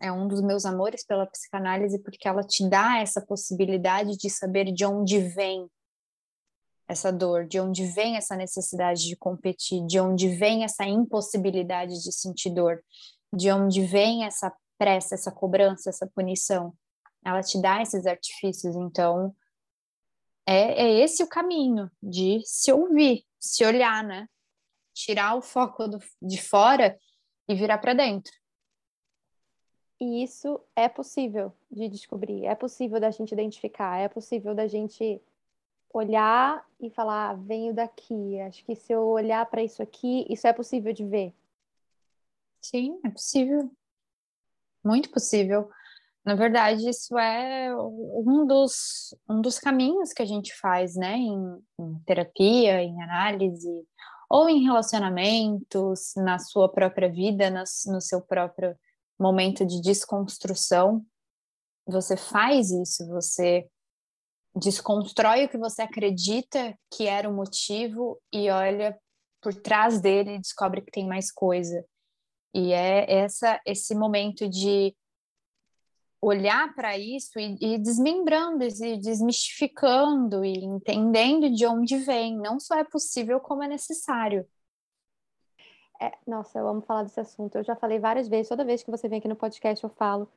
é 0.00 0.12
um 0.12 0.28
dos 0.28 0.40
meus 0.40 0.64
amores 0.64 1.04
pela 1.04 1.26
psicanálise, 1.26 1.98
porque 1.98 2.28
ela 2.28 2.44
te 2.44 2.68
dá 2.68 2.98
essa 2.98 3.20
possibilidade 3.20 4.16
de 4.16 4.30
saber 4.30 4.70
de 4.72 4.84
onde 4.84 5.18
vem 5.18 5.68
essa 6.86 7.12
dor, 7.12 7.46
de 7.46 7.58
onde 7.60 7.86
vem 7.86 8.16
essa 8.16 8.36
necessidade 8.36 9.06
de 9.06 9.16
competir, 9.16 9.84
de 9.86 9.98
onde 9.98 10.28
vem 10.28 10.64
essa 10.64 10.84
impossibilidade 10.84 12.02
de 12.02 12.12
sentir 12.12 12.50
dor, 12.50 12.82
de 13.32 13.50
onde 13.50 13.84
vem 13.84 14.24
essa 14.24 14.52
pressa, 14.76 15.14
essa 15.14 15.30
cobrança, 15.30 15.88
essa 15.88 16.06
punição. 16.06 16.74
Ela 17.24 17.42
te 17.42 17.60
dá 17.60 17.80
esses 17.82 18.06
artifícios, 18.06 18.74
então 18.76 19.34
é, 20.46 20.82
é 20.82 21.00
esse 21.00 21.22
o 21.22 21.28
caminho 21.28 21.90
de 22.02 22.40
se 22.44 22.72
ouvir, 22.72 23.24
se 23.38 23.64
olhar, 23.64 24.02
né? 24.02 24.26
Tirar 24.94 25.36
o 25.36 25.42
foco 25.42 25.88
do, 25.88 25.98
de 26.20 26.40
fora 26.40 26.98
e 27.48 27.54
virar 27.54 27.78
para 27.78 27.94
dentro. 27.94 28.32
E 30.00 30.22
isso 30.22 30.60
é 30.74 30.88
possível 30.88 31.52
de 31.70 31.88
descobrir, 31.88 32.46
é 32.46 32.54
possível 32.54 32.98
da 32.98 33.10
gente 33.10 33.32
identificar, 33.32 33.98
é 33.98 34.08
possível 34.08 34.54
da 34.54 34.66
gente 34.66 35.20
olhar 35.92 36.64
e 36.80 36.88
falar, 36.88 37.30
ah, 37.30 37.34
venho 37.34 37.74
daqui. 37.74 38.40
Acho 38.40 38.64
que 38.64 38.74
se 38.74 38.92
eu 38.92 39.02
olhar 39.02 39.44
para 39.46 39.62
isso 39.62 39.82
aqui, 39.82 40.26
isso 40.30 40.46
é 40.46 40.52
possível 40.52 40.92
de 40.92 41.04
ver. 41.04 41.34
Sim, 42.60 42.98
é 43.04 43.10
possível. 43.10 43.70
Muito 44.84 45.10
possível. 45.10 45.70
Na 46.24 46.34
verdade, 46.34 46.88
isso 46.88 47.18
é 47.18 47.74
um 47.76 48.46
dos, 48.46 49.14
um 49.28 49.40
dos 49.40 49.58
caminhos 49.58 50.12
que 50.12 50.22
a 50.22 50.26
gente 50.26 50.54
faz, 50.54 50.94
né, 50.94 51.16
em, 51.16 51.62
em 51.78 51.98
terapia, 52.06 52.82
em 52.82 53.02
análise, 53.02 53.86
ou 54.30 54.48
em 54.48 54.62
relacionamentos, 54.62 56.12
na 56.16 56.38
sua 56.38 56.70
própria 56.70 57.10
vida, 57.10 57.50
no 57.50 58.00
seu 58.00 58.22
próprio 58.22 58.78
momento 59.18 59.66
de 59.66 59.82
desconstrução. 59.82 61.04
Você 61.84 62.16
faz 62.16 62.70
isso, 62.70 63.08
você 63.08 63.68
desconstrói 64.54 65.44
o 65.44 65.48
que 65.48 65.58
você 65.58 65.82
acredita 65.82 66.78
que 66.92 67.08
era 67.08 67.28
o 67.28 67.34
motivo 67.34 68.20
e 68.32 68.48
olha 68.50 68.96
por 69.42 69.52
trás 69.52 70.00
dele 70.00 70.36
e 70.36 70.40
descobre 70.40 70.82
que 70.82 70.92
tem 70.92 71.08
mais 71.08 71.32
coisa. 71.32 71.84
E 72.54 72.72
é 72.72 73.12
essa 73.12 73.60
esse 73.66 73.96
momento 73.96 74.48
de 74.48 74.94
olhar 76.22 76.74
para 76.74 76.98
isso 76.98 77.38
e, 77.38 77.56
e 77.60 77.78
desmembrando 77.78 78.64
e 78.64 78.98
desmistificando 78.98 80.44
e 80.44 80.52
entendendo 80.64 81.50
de 81.50 81.66
onde 81.66 81.96
vem. 81.98 82.36
Não 82.36 82.60
só 82.60 82.76
é 82.76 82.84
possível, 82.84 83.40
como 83.40 83.62
é 83.62 83.68
necessário. 83.68 84.46
É, 86.00 86.12
nossa, 86.26 86.58
eu 86.58 86.68
amo 86.68 86.80
falar 86.80 87.02
desse 87.02 87.20
assunto. 87.20 87.56
Eu 87.56 87.64
já 87.64 87.76
falei 87.76 87.98
várias 87.98 88.28
vezes, 88.28 88.48
toda 88.48 88.64
vez 88.64 88.82
que 88.82 88.90
você 88.90 89.08
vem 89.08 89.18
aqui 89.18 89.28
no 89.28 89.36
podcast 89.36 89.82
eu 89.84 89.90
falo 89.90 90.30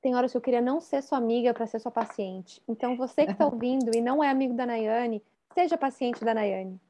tem 0.00 0.14
horas 0.14 0.30
que 0.30 0.36
eu 0.36 0.42
queria 0.42 0.60
não 0.60 0.80
ser 0.80 1.02
sua 1.02 1.18
amiga 1.18 1.52
para 1.52 1.66
ser 1.66 1.80
sua 1.80 1.90
paciente. 1.90 2.62
Então, 2.68 2.96
você 2.96 3.26
que 3.26 3.32
está 3.32 3.46
ouvindo 3.46 3.94
e 3.94 4.00
não 4.00 4.22
é 4.22 4.30
amigo 4.30 4.54
da 4.54 4.66
Nayane, 4.66 5.22
seja 5.54 5.76
paciente 5.76 6.24
da 6.24 6.34
Nayane. 6.34 6.80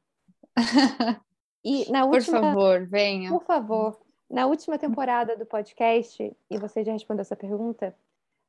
E 1.64 1.88
na 1.90 2.04
última, 2.04 2.40
por 2.40 2.46
favor, 2.46 2.86
venha. 2.86 3.30
Por 3.30 3.44
favor. 3.44 4.00
Na 4.30 4.46
última 4.46 4.78
temporada 4.78 5.36
do 5.36 5.46
podcast, 5.46 6.36
e 6.50 6.58
você 6.58 6.84
já 6.84 6.92
respondeu 6.92 7.22
essa 7.22 7.36
pergunta, 7.36 7.96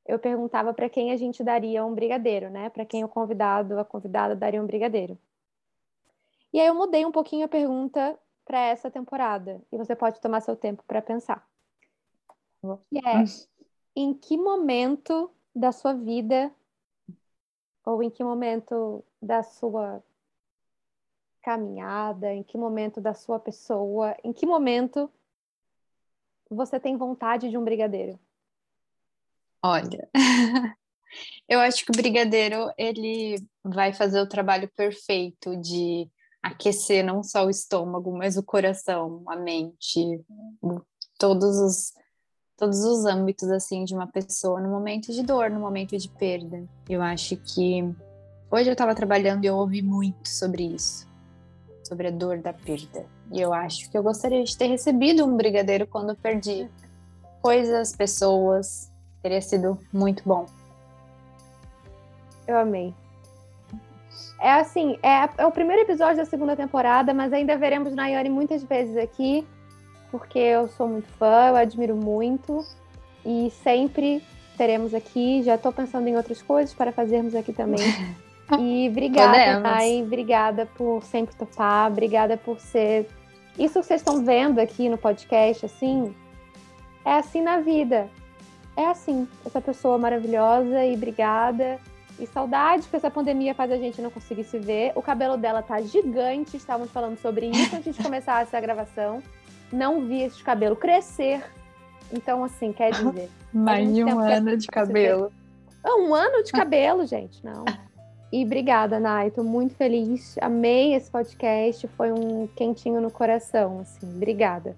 eu 0.10 0.17
perguntava 0.17 0.74
para 0.74 0.89
quem 0.89 1.12
a 1.12 1.17
gente 1.17 1.43
daria 1.43 1.86
um 1.86 1.93
brigadeiro, 1.93 2.50
né? 2.50 2.69
Para 2.72 2.84
quem 2.84 3.04
o 3.04 3.08
convidado, 3.08 3.78
a 3.78 3.86
convidada 3.86 4.36
daria 4.36 4.62
um 4.62 4.65
brigadeiro. 4.65 5.17
E 6.52 6.60
aí 6.60 6.65
eu 6.65 6.74
mudei 6.74 7.06
um 7.06 7.12
pouquinho 7.12 7.45
a 7.45 7.48
pergunta 7.48 8.19
para 8.43 8.60
essa 8.60 8.89
temporada, 8.89 9.62
e 9.72 9.78
você 9.78 9.95
pode 9.95 10.19
tomar 10.19 10.41
seu 10.41 10.56
tempo 10.56 10.84
para 10.88 11.00
pensar. 11.00 11.48
E 12.91 12.98
é, 12.98 13.24
em 13.95 14.12
que 14.15 14.36
momento 14.36 15.32
da 15.56 15.72
sua 15.72 15.93
vida 15.93 16.52
ou 17.86 18.02
em 18.02 18.10
que 18.10 18.24
momento 18.24 19.06
da 19.22 19.43
sua 19.43 20.04
caminhada, 21.43 22.34
em 22.34 22.41
que 22.41 22.58
momento 22.58 23.00
da 23.00 23.13
sua 23.13 23.39
pessoa, 23.39 24.17
em 24.24 24.34
que 24.34 24.48
momento 24.48 25.12
você 26.50 26.80
tem 26.80 26.98
vontade 26.98 27.50
de 27.50 27.58
um 27.58 27.63
brigadeiro? 27.63 28.19
Olha, 29.63 30.08
eu 31.48 31.60
acho 31.60 31.86
que 31.86 31.91
o 31.91 31.95
brigadeiro 31.95 32.72
ele 32.78 33.36
vai 33.63 33.93
fazer 33.93 34.22
o 34.22 34.30
trabalho 34.30 34.69
perfeito 34.76 35.58
de 35.58 36.10
aquecer 36.41 37.04
não 37.04 37.22
só 37.22 37.45
o 37.45 37.50
estômago, 37.50 38.15
mas 38.17 38.38
o 38.38 38.43
coração, 38.43 39.24
a 39.28 39.36
mente, 39.36 40.22
todos 41.17 41.58
os 41.58 41.93
todos 42.60 42.84
os 42.84 43.06
âmbitos 43.06 43.50
assim 43.50 43.86
de 43.86 43.95
uma 43.95 44.06
pessoa 44.06 44.60
no 44.60 44.69
momento 44.69 45.13
de 45.13 45.24
dor, 45.24 45.50
no 45.50 45.62
momento 45.62 45.98
de 45.98 46.10
perda. 46.10 46.67
Eu 46.89 47.02
acho 47.02 47.38
que 47.38 47.82
hoje 48.52 48.69
eu 48.69 48.74
estava 48.74 48.93
trabalhando 48.93 49.45
e 49.45 49.48
eu 49.48 49.56
ouvi 49.56 49.82
muito 49.82 50.28
sobre 50.28 50.63
isso, 50.63 51.08
sobre 51.88 52.08
a 52.08 52.12
dor 52.12 52.39
da 52.39 52.52
perda. 52.52 53.06
E 53.32 53.39
eu 53.39 53.54
acho 53.54 53.89
que 53.89 53.98
eu 53.98 54.04
gostaria 54.04 54.43
de 54.43 54.58
ter 54.58 54.67
recebido 54.67 55.26
um 55.26 55.38
brigadeiro 55.38 55.88
quando 55.88 56.10
eu 56.10 56.17
perdi 56.17 56.69
coisas, 57.41 57.95
pessoas. 57.95 58.91
Teria 59.21 59.41
sido 59.41 59.77
muito 59.91 60.23
bom. 60.25 60.45
Eu 62.47 62.58
amei. 62.58 62.93
É 64.41 64.51
assim, 64.53 64.97
é, 65.03 65.29
é 65.38 65.45
o 65.45 65.51
primeiro 65.51 65.82
episódio 65.82 66.17
da 66.17 66.25
segunda 66.25 66.55
temporada, 66.55 67.13
mas 67.13 67.34
ainda 67.34 67.58
veremos 67.58 67.93
Nayane 67.93 68.29
muitas 68.29 68.63
vezes 68.63 68.95
aqui 68.97 69.45
porque 70.12 70.39
eu 70.39 70.67
sou 70.69 70.88
muito 70.88 71.08
fã, 71.13 71.49
eu 71.49 71.55
admiro 71.55 71.95
muito 71.95 72.65
e 73.25 73.51
sempre 73.63 74.23
teremos 74.58 74.93
aqui. 74.93 75.43
Já 75.43 75.55
estou 75.55 75.71
pensando 75.71 76.08
em 76.08 76.15
outras 76.15 76.41
coisas 76.41 76.73
para 76.73 76.91
fazermos 76.91 77.36
aqui 77.36 77.53
também. 77.53 77.79
E 78.60 78.89
obrigada, 78.89 79.60
Nay, 79.60 80.01
obrigada 80.01 80.65
por 80.65 81.03
sempre 81.03 81.36
topar, 81.36 81.91
obrigada 81.91 82.36
por 82.36 82.60
ser. 82.60 83.08
Isso 83.60 83.79
que 83.79 83.86
vocês 83.86 84.01
estão 84.01 84.25
vendo 84.25 84.58
aqui 84.58 84.89
no 84.89 84.97
podcast, 84.97 85.67
assim, 85.67 86.15
é 87.05 87.13
assim 87.13 87.43
na 87.43 87.60
vida. 87.60 88.10
É 88.80 88.88
assim, 88.88 89.28
essa 89.46 89.60
pessoa 89.60 89.98
maravilhosa 89.98 90.86
e 90.86 90.96
obrigada. 90.96 91.80
E 92.20 92.28
saudade 92.28 92.88
que 92.88 92.96
essa 92.96 93.10
pandemia 93.10 93.54
faz 93.54 93.72
a 93.72 93.78
gente 93.78 94.02
não 94.02 94.10
conseguir 94.10 94.44
se 94.44 94.60
ver. 94.60 94.92
O 94.96 95.02
cabelo 95.02 95.38
dela 95.38 95.62
tá 95.62 95.82
gigante, 95.82 96.58
estávamos 96.58 96.92
falando 96.92 97.18
sobre 97.18 97.48
isso 97.48 97.76
antes 97.76 97.96
de 97.96 98.04
começar 98.04 98.42
essa 98.42 98.60
gravação 98.60 99.22
não 99.72 100.06
vi 100.06 100.24
esse 100.24 100.44
cabelo 100.44 100.76
crescer. 100.76 101.44
Então, 102.12 102.44
assim, 102.44 102.74
quer 102.74 102.92
dizer. 102.92 103.30
Mais 103.54 103.94
de 103.94 104.04
um 104.04 104.20
ano 104.20 104.58
de 104.58 104.68
cabelo. 104.68 105.32
Ah, 105.84 105.96
um 105.96 106.13
ano 106.13 106.44
de 106.44 106.52
cabelo, 106.52 107.06
gente, 107.06 107.44
não. 107.44 107.65
E 108.32 108.44
obrigada, 108.44 109.00
Nai. 109.00 109.32
Tô 109.32 109.44
muito 109.44 109.76
feliz. 109.76 110.36
Amei 110.42 110.94
esse 110.94 111.10
podcast. 111.10 111.88
Foi 111.89 112.12
um 112.12 112.48
quentinho 112.48 113.00
no 113.02 113.12
coração, 113.12 113.80
assim. 113.80 114.08
Obrigada. 114.15 114.76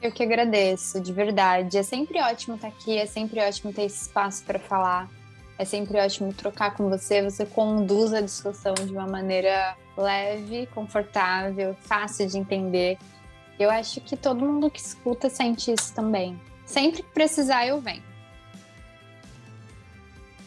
Eu 0.00 0.12
que 0.12 0.22
agradeço, 0.22 1.00
de 1.00 1.12
verdade. 1.12 1.76
É 1.76 1.82
sempre 1.82 2.20
ótimo 2.20 2.54
estar 2.54 2.68
aqui, 2.68 2.96
é 2.96 3.06
sempre 3.06 3.40
ótimo 3.40 3.72
ter 3.72 3.82
esse 3.82 4.02
espaço 4.02 4.44
para 4.44 4.58
falar. 4.58 5.08
É 5.58 5.64
sempre 5.64 5.98
ótimo 5.98 6.32
trocar 6.32 6.76
com 6.76 6.88
você. 6.88 7.20
Você 7.22 7.44
conduz 7.44 8.12
a 8.12 8.20
discussão 8.20 8.74
de 8.74 8.92
uma 8.92 9.08
maneira 9.08 9.76
leve, 9.96 10.66
confortável, 10.72 11.74
fácil 11.80 12.28
de 12.28 12.38
entender. 12.38 12.96
Eu 13.58 13.70
acho 13.70 14.00
que 14.00 14.16
todo 14.16 14.44
mundo 14.44 14.70
que 14.70 14.78
escuta 14.78 15.28
sente 15.28 15.72
isso 15.72 15.92
também. 15.92 16.40
Sempre 16.64 17.02
que 17.02 17.10
precisar, 17.10 17.66
eu 17.66 17.80
venho. 17.80 18.02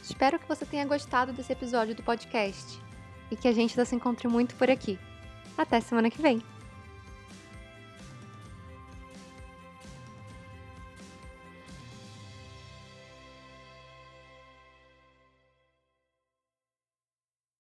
Espero 0.02 0.40
que 0.40 0.48
você 0.48 0.66
tenha 0.66 0.86
gostado 0.86 1.34
desse 1.34 1.52
episódio 1.52 1.94
do 1.94 2.04
podcast 2.04 2.80
e 3.30 3.36
que 3.36 3.50
a 3.50 3.52
gente 3.52 3.86
se 3.86 3.96
encontre 3.96 4.30
muito 4.30 4.56
por 4.56 4.70
aqui. 4.70 4.98
Até 5.58 5.82
semana 5.82 6.10
que 6.10 6.22
vem! 6.22 6.42